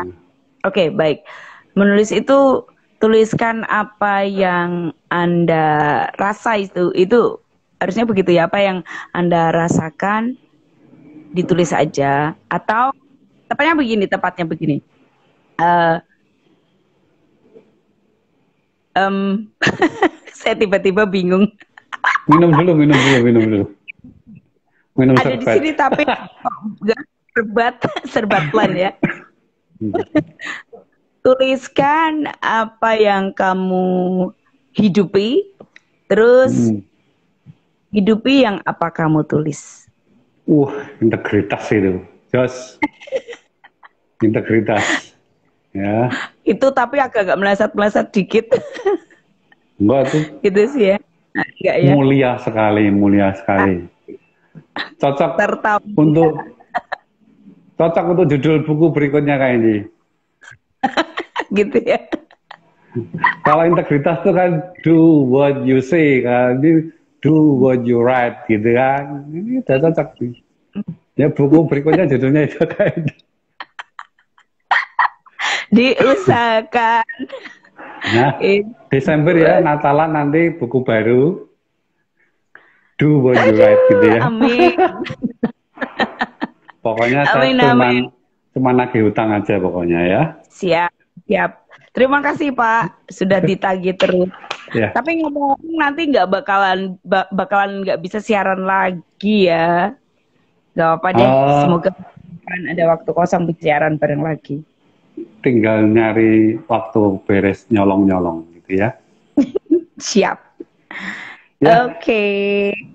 [0.64, 1.26] Oke, baik.
[1.74, 2.62] Menulis itu
[3.02, 6.94] tuliskan apa yang Anda rasa itu.
[6.94, 7.42] Itu
[7.82, 10.38] harusnya begitu ya, apa yang Anda rasakan
[11.34, 12.94] ditulis aja atau
[13.50, 14.78] tepatnya begini, tepatnya begini.
[15.58, 15.96] Eh,
[18.94, 19.46] em,
[20.38, 21.50] saya tiba-tiba bingung.
[22.26, 23.66] Minum dulu, minum dulu, minum dulu.
[24.94, 25.54] Minum Ada di serbat.
[25.58, 27.00] sini tapi enggak
[27.34, 27.74] serbat
[28.12, 28.90] serbat plan ya.
[31.20, 34.28] Tuliskan apa yang kamu
[34.76, 35.56] hidupi,
[36.04, 36.84] terus Hmm.
[37.90, 39.88] hidupi yang apa kamu tulis.
[40.44, 40.68] Uh,
[41.00, 42.04] integritas itu.
[42.28, 42.76] Jos.
[44.26, 45.13] Integritas.
[45.74, 46.06] Ya.
[46.46, 48.46] Itu tapi agak-agak meleset-meleset dikit,
[49.82, 50.96] Enggak tuh gitu sih ya.
[51.34, 51.92] Enggak ya.
[51.98, 53.90] mulia sekali, mulia sekali.
[55.02, 55.82] Cocok Tertawa.
[55.98, 56.38] untuk
[57.74, 59.76] cocok untuk judul buku berikutnya kayak ini.
[61.58, 61.98] gitu ya.
[63.42, 68.78] Kalau integritas itu kan do what you say kan, ini do what you write gitu
[68.78, 69.26] kan.
[69.34, 70.38] Ini udah cocok sih.
[71.18, 73.10] Ya buku berikutnya judulnya itu kayak.
[75.74, 77.04] Diusahakan.
[78.14, 78.38] Nah,
[78.92, 81.50] Desember ya Natalan nanti buku baru
[83.00, 84.20] do what you write gitu ya.
[84.22, 84.76] Amin.
[86.84, 88.04] Pokoknya saya Amin, cuman amin.
[88.52, 90.22] cuman nagih hutang aja pokoknya ya.
[90.52, 90.92] Siap,
[91.24, 91.64] siap.
[91.96, 94.28] Terima kasih Pak, sudah ditagih terus.
[94.76, 94.92] Ya.
[94.92, 99.96] Tapi ngomong-ngomong nanti nggak bakalan ba- bakalan nggak bisa siaran lagi ya.
[100.76, 101.24] Gak apa-apa deh.
[101.24, 101.60] Oh.
[101.64, 101.90] Semoga
[102.44, 104.60] kan ada waktu kosong siaran bareng lagi.
[105.44, 108.96] Tinggal nyari waktu beres nyolong-nyolong gitu ya.
[110.08, 110.38] Siap.
[111.60, 111.84] Ya.
[111.84, 112.24] Oke.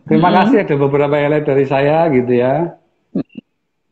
[0.09, 2.73] Terima kasih ada beberapa highlight dari saya gitu ya.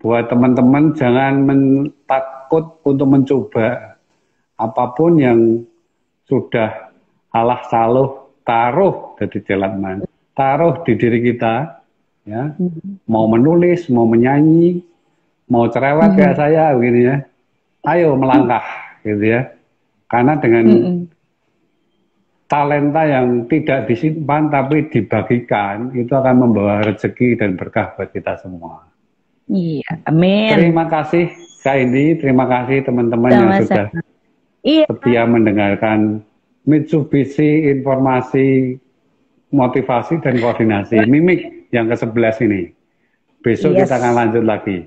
[0.02, 3.98] Buat teman-teman jangan men- takut untuk mencoba
[4.58, 5.62] apa pun yang
[6.26, 6.90] sudah
[7.30, 10.02] Allah saluh taruh dari jalan
[10.34, 11.84] taruh di diri kita
[12.26, 12.56] ya
[13.06, 14.82] mau menulis mau menyanyi
[15.52, 17.18] mau cerewet kayak saya begini ya
[17.88, 18.64] ayo melangkah
[19.02, 19.48] gitu ya
[20.08, 20.98] karena dengan Mm-mm.
[22.48, 28.88] talenta yang tidak disimpan tapi dibagikan itu akan membawa rezeki dan berkah buat kita semua.
[29.48, 30.56] Iya, amin.
[30.56, 31.32] Terima kasih
[31.64, 33.88] Kak Indi, terima kasih teman-teman yang sudah
[34.64, 36.20] Iya, setia mendengarkan
[36.68, 38.76] Mitsubishi informasi
[39.48, 42.76] motivasi dan koordinasi mimik yang ke-11 ini.
[43.40, 43.88] Besok Yes.
[43.88, 44.78] kita akan lanjut lagi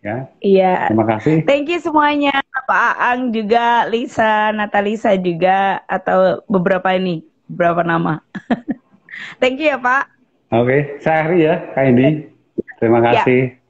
[0.00, 0.24] ya.
[0.40, 0.88] iya.
[0.88, 1.44] Terima kasih.
[1.44, 8.24] Thank you semuanya, Pak Aang juga, Lisa, Natalisa juga, atau beberapa ini, beberapa nama.
[9.40, 10.08] Thank you ya Pak.
[10.54, 12.30] Oke, saya Ari ya Kak Indi.
[12.78, 13.20] Terima Ya.
[13.20, 13.65] kasih.